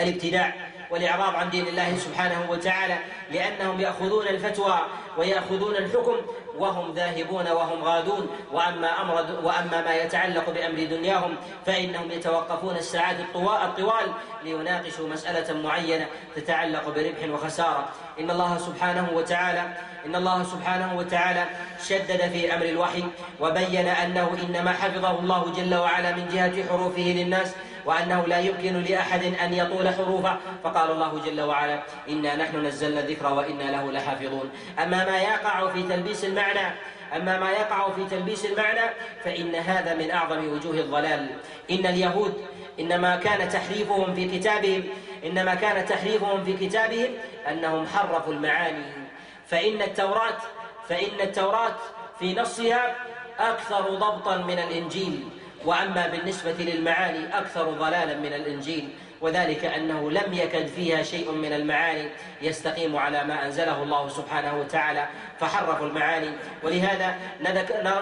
الابتداع 0.00 0.54
والإعراض 0.90 1.34
عن 1.34 1.50
دين 1.50 1.66
الله 1.66 1.96
سبحانه 1.96 2.50
وتعالى. 2.50 2.98
لأنهم 3.30 3.80
يأخذون 3.80 4.26
الفتوى 4.28 4.80
ويأخذون 5.18 5.76
الحكم 5.76 6.16
وهم 6.58 6.92
ذاهبون 6.94 7.48
وهم 7.48 7.84
غادون. 7.84 8.28
وأما 8.52 9.02
أمر 9.02 9.14
وأما 9.42 9.82
ما 9.84 9.94
يتعلق 9.94 10.50
بأمر 10.50 10.84
دنياهم 10.84 11.36
فإنهم 11.66 12.10
يتوقفون 12.10 12.76
الساعات 12.76 13.16
الطوال 13.20 14.12
ليناقشوا 14.44 15.08
مسألة 15.08 15.62
معينة 15.62 16.06
تتعلق 16.36 16.88
بربح 16.88 17.34
وخسارة. 17.34 17.88
إن 18.20 18.30
الله 18.30 18.58
سبحانه 18.58 19.08
وتعالى 19.14 19.62
إن 20.06 20.16
الله 20.16 20.42
سبحانه 20.42 20.96
وتعالى 20.96 21.44
شدد 21.88 22.28
في 22.32 22.54
أمر 22.54 22.64
الوحي 22.64 23.04
وبين 23.40 23.88
أنه 23.88 24.38
إنما 24.42 24.72
حفظه 24.72 25.18
الله 25.18 25.52
جل 25.56 25.74
وعلا 25.74 26.10
من 26.16 26.28
جهة 26.28 26.68
حروفه 26.68 27.02
للناس 27.02 27.54
وأنه 27.86 28.26
لا 28.26 28.38
يمكن 28.38 28.82
لأحد 28.82 29.24
أن 29.24 29.54
يطول 29.54 29.88
حروفه. 29.88 30.36
فقال 30.64 30.90
الله 30.90 31.22
جل 31.26 31.40
وعلا 31.40 31.82
إنا 32.08 32.36
نحن 32.36 32.66
نزلنا 32.66 33.00
الذكر 33.00 33.32
وإنا 33.32 33.62
له 33.62 33.92
لحافظون. 33.92 34.50
أما 34.78 35.04
ما 35.04 35.18
يقع 35.18 35.68
في 35.72 35.82
تلبيس 35.82 36.24
المعنى 36.24 36.74
أما 37.16 37.38
ما 37.38 37.50
يقع 37.50 37.90
في 37.90 38.04
تلبيس 38.10 38.46
المعنى 38.46 38.90
فإن 39.24 39.54
هذا 39.54 39.94
من 39.94 40.10
أعظم 40.10 40.48
وجوه 40.48 40.74
الضلال. 40.74 41.26
إن 41.70 41.86
اليهود 41.86 42.46
إنما 42.80 43.16
كان 43.16 43.48
تحريفهم 43.48 44.14
في 44.14 44.38
كتابهم 44.38 44.84
إنما 45.24 45.54
كان 45.54 45.86
تحريفهم 45.86 46.44
في 46.44 46.52
كتابهم 46.66 47.10
أنهم 47.48 47.86
حرفوا 47.86 48.32
المعاني. 48.32 48.84
فإن 49.46 49.82
التوراة 49.82 50.38
فإن 50.88 51.20
التوراة 51.20 51.74
في 52.18 52.34
نصها 52.34 52.94
أكثر 53.38 53.80
ضبطا 53.80 54.36
من 54.36 54.58
الإنجيل. 54.58 55.28
وأما 55.64 56.06
بالنسبة 56.06 56.54
للمعاني 56.58 57.38
أكثر 57.38 57.70
ضلالا 57.70 58.16
من 58.16 58.32
الإنجيل 58.32 58.88
وذلك 59.20 59.64
أنه 59.64 60.10
لم 60.10 60.32
يكد 60.32 60.66
فيها 60.66 61.02
شيء 61.02 61.32
من 61.32 61.52
المعاني 61.52 62.08
يستقيم 62.42 62.96
على 62.96 63.24
ما 63.24 63.46
أنزله 63.46 63.82
الله 63.82 64.08
سبحانه 64.08 64.58
وتعالى 64.60 65.08
فحرفوا 65.40 65.86
المعاني. 65.86 66.30
ولهذا 66.62 67.14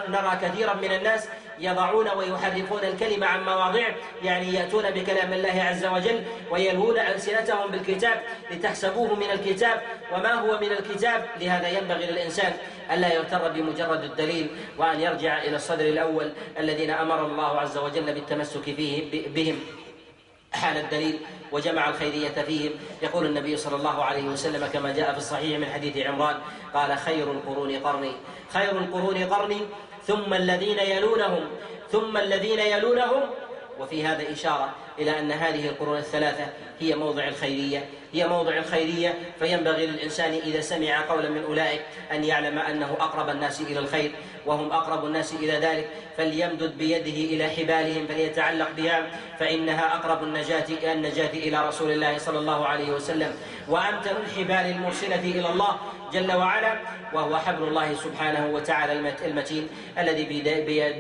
نرى 0.09 0.39
كثيرا 0.43 0.75
من 0.75 0.93
الناس 0.93 1.29
يضعون 1.63 2.09
ويحرفون 2.09 2.85
الكلمة 2.85 3.27
عن 3.27 3.45
مواضعه 3.45 3.95
يعني 4.23 4.55
يأتون 4.55 4.91
بكلام 4.91 5.33
الله 5.33 5.63
عز 5.63 5.85
وجل 5.85 6.25
ويلوون 6.51 6.99
ألسنتهم 6.99 7.71
بالكتاب 7.71 8.23
لتحسبوه 8.51 9.15
من 9.15 9.31
الكتاب. 9.31 9.83
وما 10.13 10.33
هو 10.33 10.59
من 10.61 10.73
الكتاب؟ 10.73 11.27
لهذا 11.41 11.69
ينبغي 11.69 12.07
للإنسان 12.07 12.53
ألا 12.93 13.15
يغتر 13.15 13.49
بمجرد 13.49 14.05
الدليل 14.05 14.51
وأن 14.79 15.01
يرجع 15.01 15.43
إلى 15.43 15.57
الصدر 15.57 15.89
الأول 15.89 16.33
الذين 16.59 16.91
أمر 16.91 17.27
الله 17.27 17.61
عز 17.61 17.79
وجل 17.79 18.15
بالتمسك 18.15 18.63
فيه 18.63 19.29
بهم. 19.29 19.61
حال 20.53 20.77
الدليل 20.77 21.19
وجمع 21.53 21.89
الخيرية 21.89 22.29
فيهم. 22.29 22.73
يقول 23.03 23.27
النبي 23.27 23.57
صلى 23.57 23.77
الله 23.77 24.05
عليه 24.05 24.25
وسلم 24.25 24.67
كما 24.67 24.93
جاء 24.93 25.13
في 25.13 25.19
الصحيح 25.19 25.59
من 25.59 25.67
حديث 25.67 26.07
عمران 26.07 26.37
قال 26.75 26.99
خير 26.99 27.33
القرون 27.33 27.77
قرني. 27.77 28.13
خير 28.53 28.71
القرون 28.71 29.25
قرني 29.25 29.61
ثم 30.07 30.35
الذين 30.35 30.79
يلونهم 30.79 31.45
ثم 31.93 32.17
الذين 32.17 32.59
يلونهم. 32.59 33.23
وفي 33.81 34.05
هذا 34.07 34.33
إشارة 34.33 34.75
إلى 34.99 35.19
أن 35.19 35.33
هذه 35.33 35.69
القرون 35.69 35.99
الثلاثة 35.99 36.47
هي 36.81 36.95
موضع 36.95 37.29
الخيرية 37.29 37.85
هي 38.13 38.29
موضع 38.29 38.57
الخيرية. 38.57 39.15
فينبغي 39.39 39.87
للإنسان 39.87 40.33
إذا 40.33 40.61
سمع 40.61 41.01
قولا 41.01 41.29
من 41.29 41.45
أولئك 41.45 41.81
أن 42.13 42.25
يعلم 42.25 42.59
أنه 42.59 42.97
أقرب 43.01 43.29
الناس 43.29 43.61
إلى 43.61 43.79
الخير 43.79 44.13
وهم 44.47 44.73
أقرب 44.73 45.05
الناس 45.05 45.33
إلى 45.33 45.53
ذلك. 45.53 45.89
فليمدد 46.17 46.79
بيده 46.79 47.35
إلى 47.35 47.49
حبالهم 47.49 48.07
فليتعلق 48.07 48.71
بها. 48.77 49.07
فإنها 49.39 49.97
أقرب 49.97 50.23
النجاة 50.23 50.93
النجاة 50.93 51.33
إلى 51.33 51.69
رسول 51.69 51.91
الله 51.91 52.19
صلى 52.19 52.39
الله 52.39 52.67
عليه 52.67 52.91
وسلم. 52.93 53.35
وأمتن 53.69 54.17
الحبال 54.27 54.67
المرسلة 54.77 55.21
إلى 55.21 55.49
الله. 55.51 55.77
جل 56.13 56.33
وعلا 56.33 56.73
وهو 57.13 57.39
حبل 57.39 57.63
الله 57.63 57.95
سبحانه 57.95 58.47
وتعالى 58.55 58.93
المتين 59.25 59.69
الذي 59.99 60.25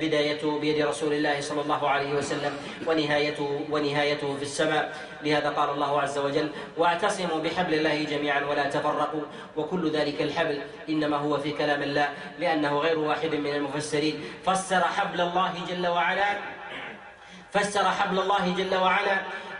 بدايته 0.00 0.58
بيد 0.58 0.86
رسول 0.86 1.12
الله 1.12 1.40
صلى 1.40 1.60
الله 1.60 1.88
عليه 1.88 2.12
وسلم 2.14 2.52
ونهايته 2.86 3.60
ونهايته 3.70 4.36
في 4.36 4.42
السماء. 4.42 4.84
لهذا 5.22 5.50
قال 5.50 5.70
الله 5.70 6.00
عز 6.00 6.18
وجل 6.18 6.48
وأعتصموا 6.76 7.38
بحبل 7.38 7.74
الله 7.74 8.04
جميعا 8.04 8.40
ولا 8.44 8.70
تفرقوا 8.70 9.24
وكل 9.56 9.90
ذلك 9.90 10.22
الحبل 10.22 10.58
إنما 10.88 11.16
هو 11.16 11.38
في 11.38 11.50
كلام 11.52 11.82
الله 11.82 12.08
لأنه 12.38 12.78
غير 12.78 12.98
واحد 12.98 13.34
من 13.34 13.54
المفسرين. 13.54 14.24
فسر 14.46 14.80
حبل 14.80 15.20
الله 15.20 15.52
جل 15.68 15.86
وعلا 15.86 16.38
فسر 17.52 17.84
حبل 17.84 18.18
الله 18.18 18.54
جل 18.58 18.74
وعلا 18.74 19.16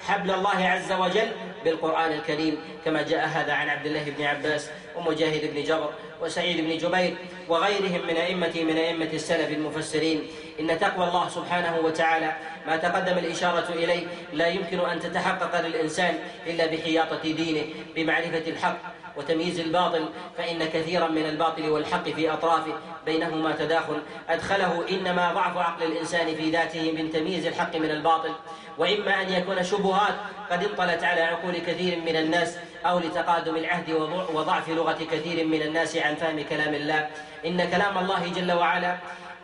حبل 0.08 0.30
الله 0.30 0.58
عز 0.68 0.92
وجل 0.92 1.30
بالقرآن 1.64 2.12
الكريم 2.12 2.56
كما 2.84 3.02
جاء 3.02 3.26
هذا 3.26 3.52
عن 3.52 3.68
عبد 3.68 3.86
الله 3.86 4.04
بن 4.18 4.24
عباس 4.24 4.70
ومجاهد 4.96 5.54
بن 5.54 5.62
جبر 5.62 5.90
وسعيد 6.22 6.60
بن 6.60 6.78
جبير 6.78 7.14
وغيرهم 7.48 8.06
من 8.06 8.16
أئمة 8.16 8.62
من 8.62 8.76
أئمة 8.76 9.08
السلف 9.12 9.50
المفسرين. 9.50 10.22
إن 10.60 10.78
تقوى 10.78 11.08
الله 11.08 11.28
سبحانه 11.28 11.78
وتعالى 11.84 12.36
ما 12.66 12.76
تقدم 12.76 13.18
الإشارة 13.18 13.72
إليه 13.72 14.06
لا 14.32 14.46
يمكن 14.46 14.80
أن 14.80 15.00
تتحقق 15.00 15.60
للإنسان 15.60 16.18
إلا 16.46 16.66
بحياطة 16.66 17.22
دينه 17.22 17.62
بمعرفة 17.96 18.50
الحق 18.50 18.78
وتمييز 19.16 19.60
الباطل 19.60 20.08
فإن 20.38 20.64
كثيرا 20.64 21.08
من 21.08 21.26
الباطل 21.26 21.70
والحق 21.70 22.08
في 22.08 22.32
أطرافه. 22.32 22.72
بينهما 23.06 23.52
تداخل. 23.52 24.02
أدخله 24.28 24.84
إنما 24.90 25.32
ضعف 25.32 25.56
عقل 25.56 25.82
الإنسان 25.82 26.34
في 26.34 26.50
ذاته 26.50 26.92
من 26.92 27.12
تمييز 27.12 27.46
الحق 27.46 27.76
من 27.76 27.90
الباطل. 27.90 28.32
وإما 28.78 29.22
أن 29.22 29.32
يكون 29.32 29.62
شبهات 29.62 30.14
قد 30.50 30.64
انطلت 30.64 31.04
على 31.04 31.20
عقول 31.20 31.58
كثير 31.58 31.98
من 32.00 32.16
الناس 32.16 32.58
أو 32.86 32.98
لتقادم 32.98 33.56
العهد 33.56 33.90
وضعف 34.34 34.68
لغة 34.68 34.98
كثير 35.12 35.46
من 35.46 35.62
الناس 35.62 35.96
عن 35.96 36.14
فهم 36.14 36.44
كلام 36.50 36.74
الله. 36.74 37.08
إن 37.46 37.70
كلام 37.70 37.98
الله 37.98 38.32
جل 38.36 38.52
وعلا 38.52 38.96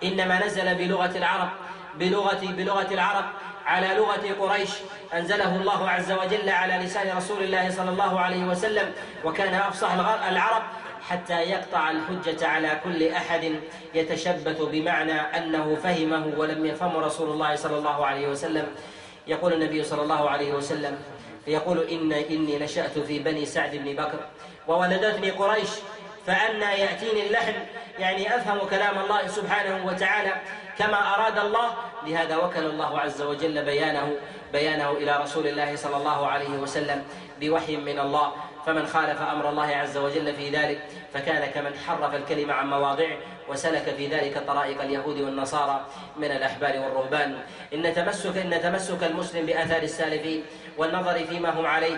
إنما 0.04 0.46
نزل 0.46 0.74
بلغة 0.74 1.18
العرب 1.18 1.48
بلغة 1.94 2.40
بلغة 2.42 2.94
العرب 2.94 3.24
على 3.66 3.86
لغة 3.94 4.34
قريش. 4.40 4.70
أنزله 5.14 5.56
الله 5.56 5.90
عز 5.90 6.12
وجل 6.12 6.48
على 6.48 6.84
لسان 6.84 7.16
رسول 7.16 7.42
الله 7.42 7.70
صلى 7.70 7.90
الله 7.90 8.20
عليه 8.20 8.44
وسلم 8.44 8.92
وكان 9.24 9.54
أفصح 9.54 9.92
العرب 10.28 10.62
حتى 11.08 11.40
يقطع 11.40 11.90
الحجة 11.90 12.46
على 12.46 12.80
كل 12.84 13.08
أحد 13.08 13.60
يتشبث 13.94 14.62
بمعنى 14.62 15.12
أنه 15.12 15.78
فهمه 15.82 16.32
ولم 16.36 16.66
يفهم 16.66 16.96
رسول 16.96 17.30
الله 17.30 17.56
صلى 17.56 17.78
الله 17.78 18.06
عليه 18.06 18.28
وسلم. 18.28 18.66
يقول 19.26 19.52
النبي 19.52 19.84
صلى 19.84 20.02
الله 20.02 20.30
عليه 20.30 20.52
وسلم 20.52 20.98
يقول 21.46 21.78
إن 21.88 22.12
إني 22.12 22.58
نشأت 22.58 22.98
في 22.98 23.18
بني 23.18 23.46
سعد 23.46 23.76
بن 23.76 23.92
بكر 23.92 24.18
وولدتني 24.68 25.30
قريش 25.30 25.68
فأنا 26.26 26.72
يأتيني 26.72 27.26
اللحن 27.26 27.54
يعني 27.98 28.36
أفهم 28.36 28.58
كلام 28.68 28.98
الله 28.98 29.26
سبحانه 29.26 29.86
وتعالى 29.86 30.32
كما 30.78 31.14
أراد 31.14 31.38
الله. 31.38 31.68
لهذا 32.06 32.36
وكل 32.36 32.66
الله 32.66 33.00
عز 33.00 33.22
وجل 33.22 33.64
بيانه 33.64 34.16
بيانه 34.52 34.90
إلى 34.90 35.16
رسول 35.22 35.46
الله 35.46 35.76
صلى 35.76 35.96
الله 35.96 36.26
عليه 36.26 36.48
وسلم 36.48 37.04
بوحي 37.40 37.76
من 37.76 37.98
الله. 37.98 38.32
فمن 38.66 38.86
خالف 38.86 39.22
أمر 39.22 39.48
الله 39.48 39.66
عز 39.66 39.96
وجل 39.96 40.34
في 40.34 40.50
ذلك 40.50 40.82
فكان 41.14 41.50
كمن 41.50 41.78
حرف 41.86 42.14
الكلمة 42.14 42.54
عن 42.54 42.70
مواضعه 42.70 43.16
وسلك 43.48 43.94
في 43.96 44.06
ذلك 44.06 44.38
طرائق 44.46 44.82
اليهود 44.82 45.20
والنصارى 45.20 45.86
من 46.16 46.30
الأحبار 46.30 46.78
والرهبان. 46.78 47.38
إن 47.74 47.94
تمسك 47.94 48.36
إن 48.36 48.62
تمسك 48.62 49.02
المسلم 49.02 49.46
بآثار 49.46 49.82
السالفين 49.82 50.44
والنظر 50.78 51.24
فيما 51.24 51.50
هم 51.50 51.66
عليه 51.66 51.96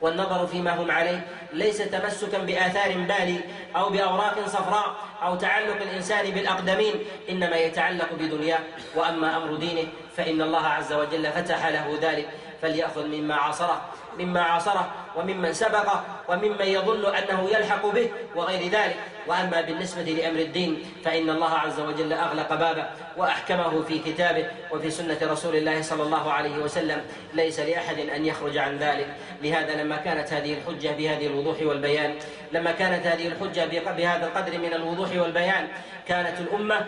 والنظر 0.00 0.46
فيما 0.46 0.74
هم 0.74 0.90
عليه 0.90 1.26
ليس 1.52 1.78
تمسكا 1.78 2.38
بآثار 2.38 2.92
بالي 2.92 3.40
أو 3.76 3.90
بأوراق 3.90 4.46
صفراء 4.46 4.96
أو 5.22 5.36
تعلق 5.36 5.82
الإنسان 5.82 6.30
بالأقدمين 6.30 6.94
إنما 7.30 7.56
يتعلق 7.56 8.12
بدنياه. 8.12 8.60
وأما 8.96 9.36
أمر 9.36 9.54
دينه 9.56 9.88
فإن 10.16 10.42
الله 10.42 10.66
عز 10.66 10.92
وجل 10.92 11.32
فتح 11.32 11.66
له 11.66 11.98
ذلك 12.02 12.28
فليأخذ 12.62 13.06
مما 13.06 13.34
عاصره. 13.34 13.82
مما 14.18 14.40
عاصره 14.40 14.90
وممن 15.16 15.52
سبقه 15.52 16.04
وممن 16.28 16.66
يظن 16.66 17.14
أنه 17.14 17.48
يلحق 17.50 17.86
به 17.86 18.10
وغير 18.34 18.70
ذلك. 18.70 18.96
وأما 19.26 19.60
بالنسبة 19.60 20.02
لأمر 20.02 20.40
الدين 20.40 20.84
فإن 21.04 21.30
الله 21.30 21.54
عز 21.54 21.80
وجل 21.80 22.12
أغلق 22.12 22.54
بابه 22.54 22.86
وأحكمه 23.16 23.82
في 23.82 23.98
كتابه 23.98 24.46
وفي 24.72 24.90
سنة 24.90 25.18
رسول 25.22 25.56
الله 25.56 25.82
صلى 25.82 26.02
الله 26.02 26.32
عليه 26.32 26.58
وسلم. 26.58 27.00
ليس 27.34 27.60
لأحد 27.60 27.98
أن 27.98 28.26
يخرج 28.26 28.56
عن 28.56 28.78
ذلك. 28.78 29.06
لهذا 29.42 29.82
لما 29.82 29.96
كانت 29.96 30.32
هذه 30.32 30.58
الحجة 30.58 30.88
بهذه 30.88 31.26
الوضوح 31.26 31.56
والبيان 31.62 32.14
لما 32.52 32.72
كانت 32.72 33.06
هذه 33.06 33.28
الحجة 33.28 33.64
بهذا 33.96 34.26
القدر 34.26 34.58
من 34.58 34.72
الوضوح 34.74 35.10
والبيان 35.16 35.68
كانت 36.08 36.40
الأمة 36.40 36.86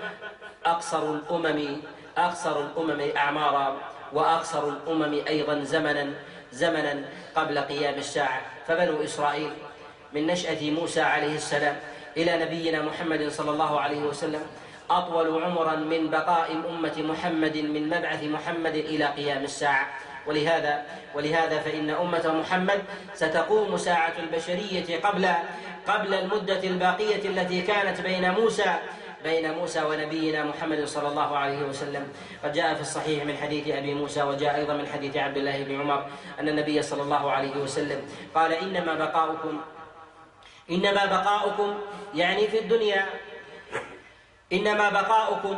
أقصر 0.66 1.14
الأمم 1.14 1.82
أقصر 2.16 2.60
الأمم 2.60 3.00
أعمارا 3.16 3.76
وأقصر 4.12 4.68
الأمم 4.68 5.20
أيضا 5.28 5.60
زمنا. 5.64 6.06
زمنا 6.52 7.02
قبل 7.34 7.58
قيام 7.58 7.94
الساعة 7.94 8.40
فبنو 8.68 9.04
إسرائيل 9.04 9.50
من 10.12 10.26
نشأة 10.26 10.70
موسى 10.70 11.00
عليه 11.00 11.34
السلام 11.34 11.76
إلى 12.16 12.44
نبينا 12.44 12.82
محمد 12.82 13.28
صلى 13.28 13.50
الله 13.50 13.80
عليه 13.80 14.02
وسلم 14.02 14.42
أطول 14.90 15.42
عمرا 15.42 15.76
من 15.76 16.10
بقاء 16.10 16.52
أمة 16.52 16.94
محمد 16.98 17.56
من 17.56 17.86
مبعث 17.86 18.22
محمد 18.24 18.74
إلى 18.74 19.04
قيام 19.04 19.44
الساعة. 19.44 19.86
ولهذا 20.26 20.82
ولهذا 21.14 21.60
فإن 21.60 21.90
أمة 21.90 22.34
محمد 22.40 22.82
ستقوم 23.14 23.76
ساعة 23.76 24.12
البشرية 24.18 25.00
قبل 25.00 25.28
قبل 25.86 26.14
المدة 26.14 26.62
الباقية 26.64 27.28
التي 27.28 27.62
كانت 27.62 28.00
بين 28.00 28.30
موسى 28.30 28.74
بين 29.24 29.54
موسى 29.54 29.82
ونبينا 29.82 30.44
محمد 30.44 30.84
صلى 30.84 31.08
الله 31.08 31.36
عليه 31.38 31.62
وسلم. 31.62 32.12
قد 32.44 32.52
جاء 32.52 32.74
في 32.74 32.80
الصحيح 32.80 33.24
من 33.24 33.36
حديث 33.36 33.68
أبي 33.68 33.94
موسى 33.94 34.22
وجاء 34.22 34.56
أيضا 34.56 34.74
من 34.74 34.86
حديث 34.86 35.16
عبد 35.16 35.36
الله 35.36 35.62
بن 35.62 35.80
عمر 35.80 36.06
أن 36.40 36.48
النبي 36.48 36.82
صلى 36.82 37.02
الله 37.02 37.30
عليه 37.30 37.56
وسلم 37.56 38.08
قال 38.34 38.52
إنما 38.52 38.94
بقاؤكم 38.94 39.60
إنما 40.70 41.04
بقاؤكم 41.04 41.74
يعني 42.14 42.48
في 42.48 42.58
الدنيا. 42.58 43.06
إنما 44.52 44.90
بقاؤكم 44.90 45.56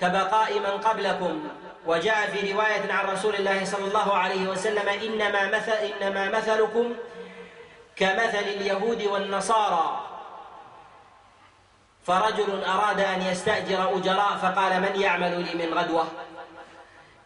كبقاء 0.00 0.58
من 0.58 0.80
قبلكم. 0.80 1.48
وجاء 1.86 2.26
في 2.26 2.52
رواية 2.52 2.92
عن 2.92 3.04
رسول 3.06 3.34
الله 3.34 3.64
صلى 3.64 3.84
الله 3.84 4.14
عليه 4.14 4.48
وسلم 4.48 4.88
إنما 4.88 5.50
مثل 5.50 5.72
إنما 5.72 6.28
مثلكم 6.30 6.94
كمثل 7.96 8.46
اليهود 8.56 9.02
والنصارى. 9.02 10.11
فرجل 12.06 12.64
أراد 12.64 13.00
أن 13.00 13.22
يستأجر 13.22 13.96
أجراء 13.96 14.36
فقال 14.42 14.80
من 14.80 15.00
يعمل 15.00 15.40
لي 15.40 15.66
من 15.66 15.74
غدوة؟ 15.74 16.06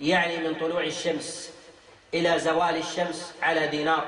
يعني 0.01 0.37
من 0.49 0.55
طلوع 0.55 0.81
الشمس 0.81 1.51
إلى 2.15 2.39
زوال 2.39 2.77
الشمس 2.77 3.35
على 3.43 3.67
دينار. 3.67 4.05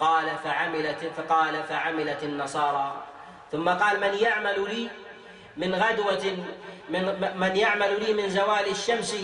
قال 0.00 0.26
فعملت 0.44 1.12
فقال 1.16 1.62
فعملت 1.68 2.22
النصارى. 2.22 3.04
ثم 3.52 3.68
قال 3.68 4.00
من 4.00 4.14
يعمل 4.14 4.64
لي 4.68 4.88
من 5.56 5.74
غدوة 5.74 6.36
من 6.90 7.32
من 7.36 7.56
يعمل 7.56 8.04
لي 8.04 8.12
من 8.14 8.30
زوال 8.30 8.70
الشمس 8.70 9.16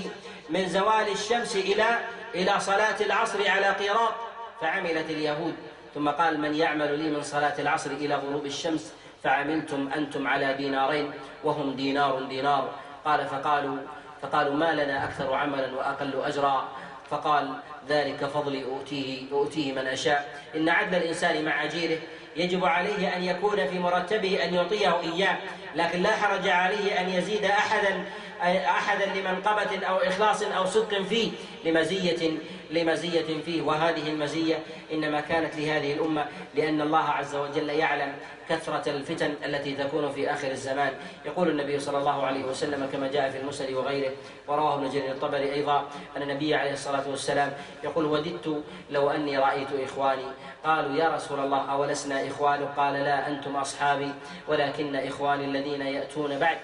من 0.50 0.68
زوال 0.68 1.08
الشمس 1.08 1.56
إلى 1.56 1.98
إلى 2.34 2.60
صلاة 2.60 2.96
العصر 3.00 3.50
على 3.50 3.70
قيراط. 3.70 4.14
فعملت 4.60 5.10
اليهود. 5.10 5.54
ثم 5.94 6.08
قال 6.08 6.40
من 6.40 6.54
يعمل 6.54 6.98
لي 6.98 7.10
من 7.10 7.22
صلاة 7.22 7.54
العصر 7.58 7.90
إلى 7.90 8.14
غروب 8.14 8.46
الشمس 8.46 8.92
فعملتم 9.26 9.88
أنتم 9.96 10.26
على 10.26 10.54
دينارين 10.54 11.10
وهم 11.44 11.76
دينار 11.76 12.22
دينار. 12.22 12.70
قال 13.04 13.26
فقالوا 13.26 13.76
فقالوا 14.22 14.54
ما 14.54 14.72
لنا 14.72 15.04
أكثر 15.04 15.34
عملا 15.34 15.74
وأقل 15.74 16.20
أجرا. 16.24 16.68
فقال 17.10 17.54
ذلك 17.88 18.24
فضلي 18.24 18.64
أؤتيه, 18.64 19.32
أؤتيه 19.32 19.72
من 19.72 19.86
أشاء. 19.86 20.42
إن 20.56 20.68
عدل 20.68 20.96
الإنسان 20.96 21.44
مع 21.44 21.64
أجيره 21.64 21.98
يجب 22.36 22.64
عليه 22.64 23.16
أن 23.16 23.22
يكون 23.22 23.66
في 23.66 23.78
مرتبه 23.78 24.44
أن 24.44 24.54
يعطيه 24.54 25.00
إياه 25.00 25.36
لكن 25.76 26.02
لا 26.02 26.16
حرج 26.16 26.48
عليه 26.48 27.00
أن 27.00 27.08
يزيد 27.08 27.44
أحدا. 27.44 28.04
أحدا 28.42 29.06
لمنقبة 29.06 29.86
أو 29.86 29.96
إخلاص 29.96 30.42
أو 30.42 30.66
صدق 30.66 31.02
فيه 31.02 31.30
لمزية 31.64 32.30
لمزية 32.70 33.40
فيه. 33.44 33.62
وهذه 33.62 34.08
المزية 34.08 34.58
إنما 34.92 35.20
كانت 35.20 35.56
لهذه 35.56 35.92
الأمة 35.92 36.26
لأن 36.54 36.80
الله 36.80 36.98
عز 37.04 37.34
وجل 37.34 37.68
يعلم 37.68 38.12
كثرة 38.48 38.90
الفتن 38.90 39.34
التي 39.44 39.74
تكون 39.74 40.12
في 40.12 40.30
آخر 40.30 40.50
الزمان. 40.50 40.92
يقول 41.24 41.48
النبي 41.48 41.78
صلى 41.78 41.98
الله 41.98 42.22
عليه 42.26 42.44
وسلم 42.44 42.88
كما 42.92 43.08
جاء 43.08 43.30
في 43.30 43.38
المسند 43.38 43.70
وغيره 43.70 44.10
ورواه 44.48 44.74
ابن 44.74 44.90
جرير 44.90 45.10
الطبري 45.10 45.52
أيضا 45.52 45.88
أن 46.16 46.22
النبي 46.22 46.54
عليه 46.54 46.72
الصلاة 46.72 47.08
والسلام 47.08 47.52
يقول 47.84 48.04
وددت 48.04 48.62
لو 48.90 49.10
أني 49.10 49.38
رأيت 49.38 49.68
إخواني 49.84 50.26
قالوا 50.64 50.96
يا 50.96 51.14
رسول 51.14 51.40
الله 51.40 51.72
أولسنا 51.72 52.26
إخوانك؟ 52.28 52.68
قال 52.76 52.94
لا 52.94 53.28
أنتم 53.28 53.56
أصحابي 53.56 54.10
ولكن 54.48 54.96
إخواني 54.96 55.44
الذين 55.44 55.80
يأتون 55.82 56.38
بعد 56.38 56.56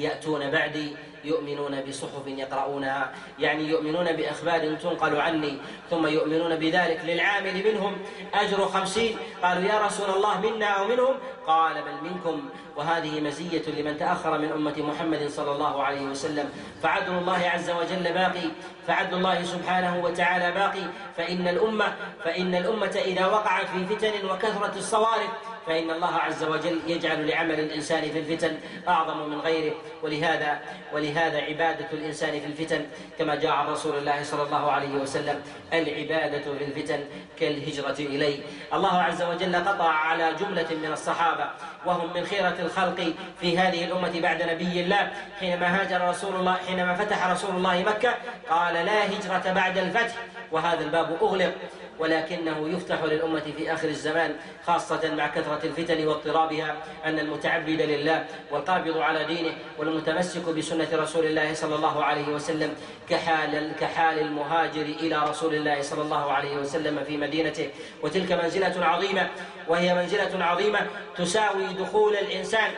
يأتون 0.00 0.50
بعدي 0.50 0.96
يؤمنون 1.24 1.80
بصحف 1.80 2.26
يقرؤونها. 2.26 3.12
يعني 3.38 3.64
يؤمنون 3.68 4.12
بأخبار 4.12 4.74
تنقل 4.74 5.20
عني 5.20 5.58
ثم 5.90 6.06
يؤمنون 6.06 6.56
بذلك 6.56 7.00
للعامل 7.04 7.64
منهم. 7.64 7.96
أجر 8.34 8.66
خمسين. 8.66 9.16
قالوا 9.42 9.64
يا 9.64 9.86
رسول 9.86 10.10
الله 10.10 10.40
منا 10.40 10.66
أو 10.66 10.88
منهم؟ 10.88 11.14
قال 11.46 11.74
بل 11.74 12.10
منكم. 12.10 12.48
وهذه 12.76 13.20
مزية 13.20 13.62
لمن 13.68 13.98
تأخر 13.98 14.38
من 14.38 14.52
أمة 14.52 14.74
محمد 14.78 15.28
صلى 15.28 15.52
الله 15.52 15.82
عليه 15.82 16.00
وسلم. 16.00 16.50
فعدل 16.82 17.12
الله 17.12 17.48
عز 17.48 17.70
وجل 17.70 18.12
باقي. 18.12 18.48
فعدل 18.86 19.16
الله 19.16 19.44
سبحانه 19.44 20.04
وتعالى 20.04 20.52
باقي. 20.52 20.84
فإن 21.16 21.48
الأمة 21.48 21.96
فإن 22.24 22.54
الأمة 22.54 23.00
إذا 23.04 23.26
وقعت 23.26 23.66
في 23.66 23.86
فتن 23.86 24.30
وكثرة 24.30 24.74
الصوارف 24.76 25.30
فإن 25.66 25.90
الله 25.90 26.14
عز 26.14 26.44
وجل 26.44 26.80
يجعل 26.86 27.28
لعمل 27.28 27.60
الإنسان 27.60 28.02
في 28.02 28.18
الفتن 28.18 28.56
أعظم 28.88 29.30
من 29.30 29.40
غيره. 29.40 29.74
ولهذا 30.02 30.60
ولهذا 30.92 31.40
عبادة 31.40 31.86
الإنسان 31.92 32.40
في 32.40 32.46
الفتن 32.46 32.86
كما 33.18 33.34
جاء 33.34 33.52
عن 33.52 33.66
رسول 33.66 33.98
الله 33.98 34.22
صلى 34.22 34.42
الله 34.42 34.70
عليه 34.70 34.94
وسلم 34.94 35.42
العبادة 35.72 36.58
في 36.58 36.64
الفتن 36.64 37.00
كالهجرة 37.40 37.96
إليه. 37.98 38.40
الله 38.74 39.02
عز 39.02 39.22
وجل 39.22 39.56
قطع 39.56 39.88
على 39.88 40.34
جملة 40.40 40.66
من 40.82 40.92
الصحابة 40.92 41.50
وهم 41.86 42.14
من 42.14 42.24
خيرة 42.24 42.56
الخلق 42.60 43.14
في 43.40 43.58
هذه 43.58 43.84
الأمة 43.84 44.20
بعد 44.20 44.42
نبي 44.42 44.80
الله. 44.80 45.10
حينما 45.40 45.80
هاجر 45.80 46.08
رسول 46.08 46.36
الله 46.36 46.54
حينما 46.54 46.94
فتح 46.94 47.26
رسول 47.26 47.56
الله 47.56 47.82
مكة 47.82 48.14
قال 48.50 48.74
لا 48.74 49.06
هجرة 49.06 49.52
بعد 49.52 49.78
الفتح 49.78 50.14
وهذا 50.52 50.84
الباب 50.84 51.16
أغلق. 51.22 51.52
ولكنه 52.00 52.68
يفتح 52.68 53.04
للأمة 53.04 53.42
في 53.56 53.72
آخر 53.72 53.88
الزمان 53.88 54.36
خاصة 54.66 55.14
مع 55.14 55.26
كثرة 55.26 55.60
الفتن 55.64 56.06
واضطرابها 56.06 56.76
أن 57.04 57.18
المتعبد 57.18 57.80
لله 57.80 58.24
والقابض 58.50 58.98
على 58.98 59.24
دينه 59.24 59.54
والمتمسك 59.78 60.48
بسنة 60.48 60.88
رسول 60.92 61.24
الله 61.26 61.54
صلى 61.54 61.74
الله 61.74 62.04
عليه 62.04 62.28
وسلم 62.28 62.74
كحال 63.10 63.72
كحال 63.80 64.18
المهاجر 64.18 64.82
إلى 64.82 65.22
رسول 65.28 65.54
الله 65.54 65.82
صلى 65.82 66.02
الله 66.02 66.32
عليه 66.32 66.56
وسلم 66.56 67.04
في 67.04 67.16
مدينته. 67.16 67.70
وتلك 68.02 68.32
منزلة 68.32 68.86
عظيمة 68.86 69.28
وهي 69.68 69.94
منزلة 69.94 70.44
عظيمة 70.44 70.86
تساوي 71.16 71.66
دخول 71.66 72.16
الإنسان 72.16 72.70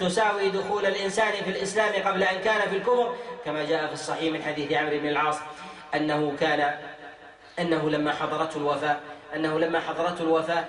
تساوي 0.00 0.48
دخول 0.48 0.86
الإنسان 0.86 1.32
في 1.44 1.50
الإسلام 1.50 2.02
قبل 2.02 2.22
أن 2.22 2.40
كان 2.44 2.60
في 2.70 2.76
الكفر 2.76 3.14
كما 3.44 3.64
جاء 3.64 3.86
في 3.86 3.92
الصحيح 3.92 4.32
من 4.32 4.42
حديث 4.42 4.72
عمرو 4.72 4.98
بن 4.98 5.08
العاص 5.08 5.36
أنه 5.94 6.32
كان 6.40 6.74
أنه 7.58 7.90
لما 7.90 8.12
حضرته 8.12 8.56
الوفاة 8.56 8.96
أنه 9.34 9.58
لما 9.58 9.80
حضرته 9.80 10.22
الوفاة 10.22 10.64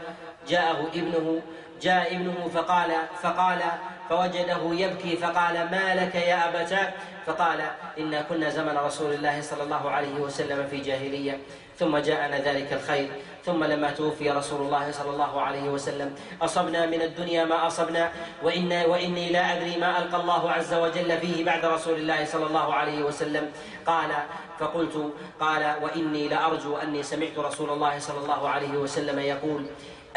جاءه 0.48 0.88
ابنه 0.96 1.42
جاء 1.82 2.16
ابنه 2.16 2.50
فقال 2.54 2.92
فقال 3.22 3.62
فوجده 4.10 4.60
يبكي 4.72 5.18
فقال 5.18 5.54
ما 5.72 5.96
لك 5.96 6.16
يا 6.16 6.50
أبتاه؟ 6.50 6.94
فقال 7.26 7.62
إنا 8.00 8.22
كنا 8.22 8.50
زمن 8.50 8.78
رسول 8.78 9.14
الله 9.14 9.42
صلى 9.42 9.64
الله 9.64 9.90
عليه 9.90 10.14
وسلم 10.14 10.68
في 10.72 10.78
جاهلية 10.78 11.38
ثم 11.80 11.98
جاءنا 11.98 12.38
ذلك 12.38 12.74
الخير. 12.74 13.10
ثم 13.46 13.64
لما 13.64 13.92
توفي 13.92 14.32
رسول 14.32 14.62
الله 14.62 14.92
صلى 14.92 15.10
الله 15.10 15.42
عليه 15.42 15.70
وسلم. 15.70 16.16
أصبنا 16.42 16.86
من 16.86 17.02
الدنيا 17.02 17.46
ما 17.46 17.68
أصبنا 17.68 18.12
وإن 18.44 18.74
وإني 18.74 19.30
لا 19.30 19.58
أدري 19.58 19.78
ما 19.78 19.98
ألقى 19.98 20.22
الله 20.22 20.52
عز 20.52 20.74
وجل 20.74 21.18
فيه 21.18 21.46
بعد 21.46 21.66
رسول 21.66 22.00
الله 22.00 22.26
صلى 22.26 22.46
الله 22.46 22.74
عليه 22.74 23.04
وسلم. 23.04 23.52
قال 23.86 24.12
فقلت 24.60 25.14
قال 25.40 25.76
وإني 25.82 26.28
لأرجو 26.28 26.78
أني 26.78 27.04
سمعت 27.04 27.40
رسول 27.40 27.70
الله 27.70 28.00
صلى 28.00 28.20
الله 28.20 28.50
عليه 28.50 28.74
وسلم 28.78 29.20
يقول 29.20 29.66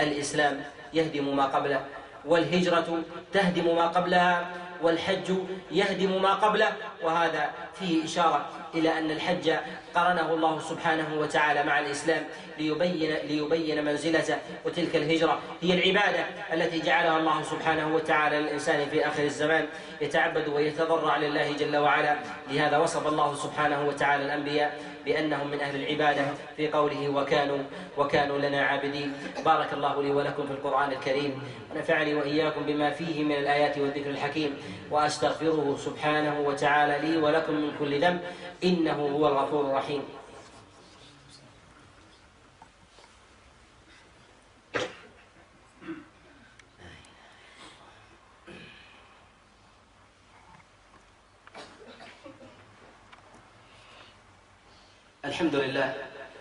الإسلام 0.01 0.65
يهدم 0.93 1.37
ما 1.37 1.47
قبله 1.47 1.81
والهجرة 2.25 3.03
تهدم 3.33 3.77
ما 3.77 3.87
قبلها 3.87 4.47
والحج 4.83 5.29
يهدم 5.71 6.23
ما 6.23 6.35
قبله 6.35 6.73
وهذا 7.03 7.51
فيه 7.79 8.05
إشارة 8.05 8.47
إلى 8.75 8.99
أن 8.99 9.11
الحج 9.11 9.51
قرنه 9.95 10.35
الله 10.35 10.61
سبحانه 10.61 11.19
وتعالى 11.19 11.63
مع 11.63 11.81
الإسلام 11.81 12.25
ليبين 12.59 13.15
ليبين 13.29 13.85
منزلته 13.85 14.37
وتلك 14.65 14.97
الهجرة. 14.97 15.39
هي 15.63 15.75
العبادة 15.75 16.25
التي 16.53 16.81
جعلها 16.81 17.19
الله 17.19 17.43
سبحانه 17.43 17.95
وتعالى 17.95 18.41
للإنسان 18.41 18.87
في 18.91 19.07
آخر 19.07 19.23
الزمان 19.23 19.67
يتعبد 20.01 20.49
ويتضرع 20.49 21.17
لله 21.17 21.53
جل 21.53 21.77
وعلا. 21.77 22.17
لهذا 22.51 22.79
وصف 22.79 23.07
الله 23.07 23.35
سبحانه 23.35 23.87
وتعالى 23.89 24.25
الأنبياء 24.25 24.79
بأنهم 25.05 25.51
من 25.51 25.61
أهل 25.61 25.83
العبادة 25.83 26.25
في 26.57 26.69
قوله 26.69 27.09
وكانوا 27.09 27.59
وكانوا 27.99 28.39
لنا 28.39 28.63
عابدين 28.63 29.13
بارك 29.45 29.73
الله 29.73 30.03
لي 30.03 30.11
ولكم 30.11 30.47
في 30.47 30.53
القرآن 30.53 30.93
الكريم 30.93 31.43
ونفعني 31.75 32.15
وإياكم 32.15 32.63
بما 32.63 32.91
فيه 32.91 33.25
من 33.25 33.33
الآيات 33.33 33.79
والذكر 33.79 34.11
الحكيم. 34.11 34.57
وأستغفره 34.91 35.77
سبحانه 35.85 36.41
وتعالى 36.41 37.09
لي 37.09 37.17
ولكم 37.17 37.55
من 37.65 37.77
كل 37.79 38.01
ذنب 38.01 38.21
إنه 38.65 38.99
هو 39.17 39.29
الغفور 39.29 39.67
الرحيم. 39.71 40.03
الحمد 55.25 55.55
لله 55.55 55.95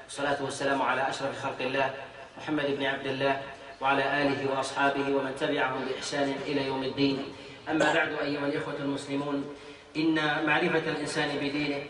والصلاة 0.03 0.43
والسلام 0.43 0.81
على 0.81 1.09
أشرف 1.09 1.43
خلق 1.43 1.61
الله 1.61 1.93
محمد 2.37 2.65
بن 2.65 2.83
عبد 2.85 3.07
الله 3.07 3.41
وعلى 3.81 4.03
آله 4.21 4.51
وأصحابه 4.51 5.15
ومن 5.15 5.35
تبعهم 5.39 5.85
بإحسان 5.85 6.35
إلى 6.45 6.67
يوم 6.67 6.83
الدين. 6.83 7.33
أما 7.69 7.93
بعد 7.93 8.11
أيها 8.13 8.45
الإخوة 8.47 8.75
المسلمون 8.75 9.55
إن 9.97 10.45
معرفة 10.45 10.91
الإنسان 10.91 11.37
بدينه 11.37 11.83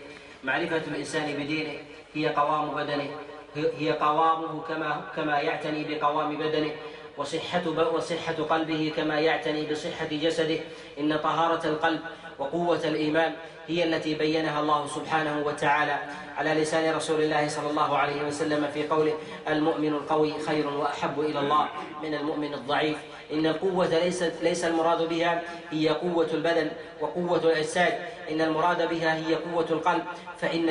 معرفة 0.43 0.81
الإنسان 0.87 1.33
بدينه 1.33 1.73
هي 2.13 2.27
قوام 2.29 2.75
بدنه 2.75 3.09
هي 3.55 3.91
قوامه 3.91 4.61
كما 4.61 5.01
كما 5.15 5.39
يعتني 5.39 5.83
بقوام 5.83 6.37
بدنه 6.37 6.71
وصحة 7.17 7.69
وصحة 7.69 8.33
قلبه 8.33 8.93
كما 8.95 9.19
يعتني 9.19 9.71
بصحة 9.71 10.07
جسده. 10.11 10.59
إن 10.99 11.17
طهارة 11.17 11.67
القلب 11.67 11.99
وقوة 12.39 12.87
الإيمان 12.87 13.33
هي 13.67 13.83
التي 13.83 14.13
بينها 14.13 14.59
الله 14.59 14.87
سبحانه 14.87 15.43
وتعالى 15.45 15.97
على 16.37 16.53
لسان 16.53 16.95
رسول 16.95 17.21
الله 17.21 17.47
صلى 17.47 17.69
الله 17.69 17.97
عليه 17.97 18.27
وسلم 18.27 18.67
في 18.73 18.87
قوله 18.87 19.13
المؤمن 19.47 19.93
القوي 19.93 20.33
خير 20.47 20.67
وأحب 20.67 21.19
إلى 21.19 21.39
الله 21.39 21.67
من 22.03 22.13
المؤمن 22.13 22.53
الضعيف. 22.53 22.97
إن 23.33 23.45
القوة 23.45 23.87
ليست 23.87 24.33
ليس 24.41 24.65
المراد 24.65 25.09
بها 25.09 25.41
هي 25.71 25.89
قوة 25.89 26.27
البدن 26.33 26.71
وقوة 27.01 27.37
الأجساد. 27.37 27.93
إن 28.31 28.41
المراد 28.41 28.89
بها 28.89 29.15
هي 29.15 29.35
قوة 29.35 29.67
القلب. 29.69 30.03
فإن 30.37 30.69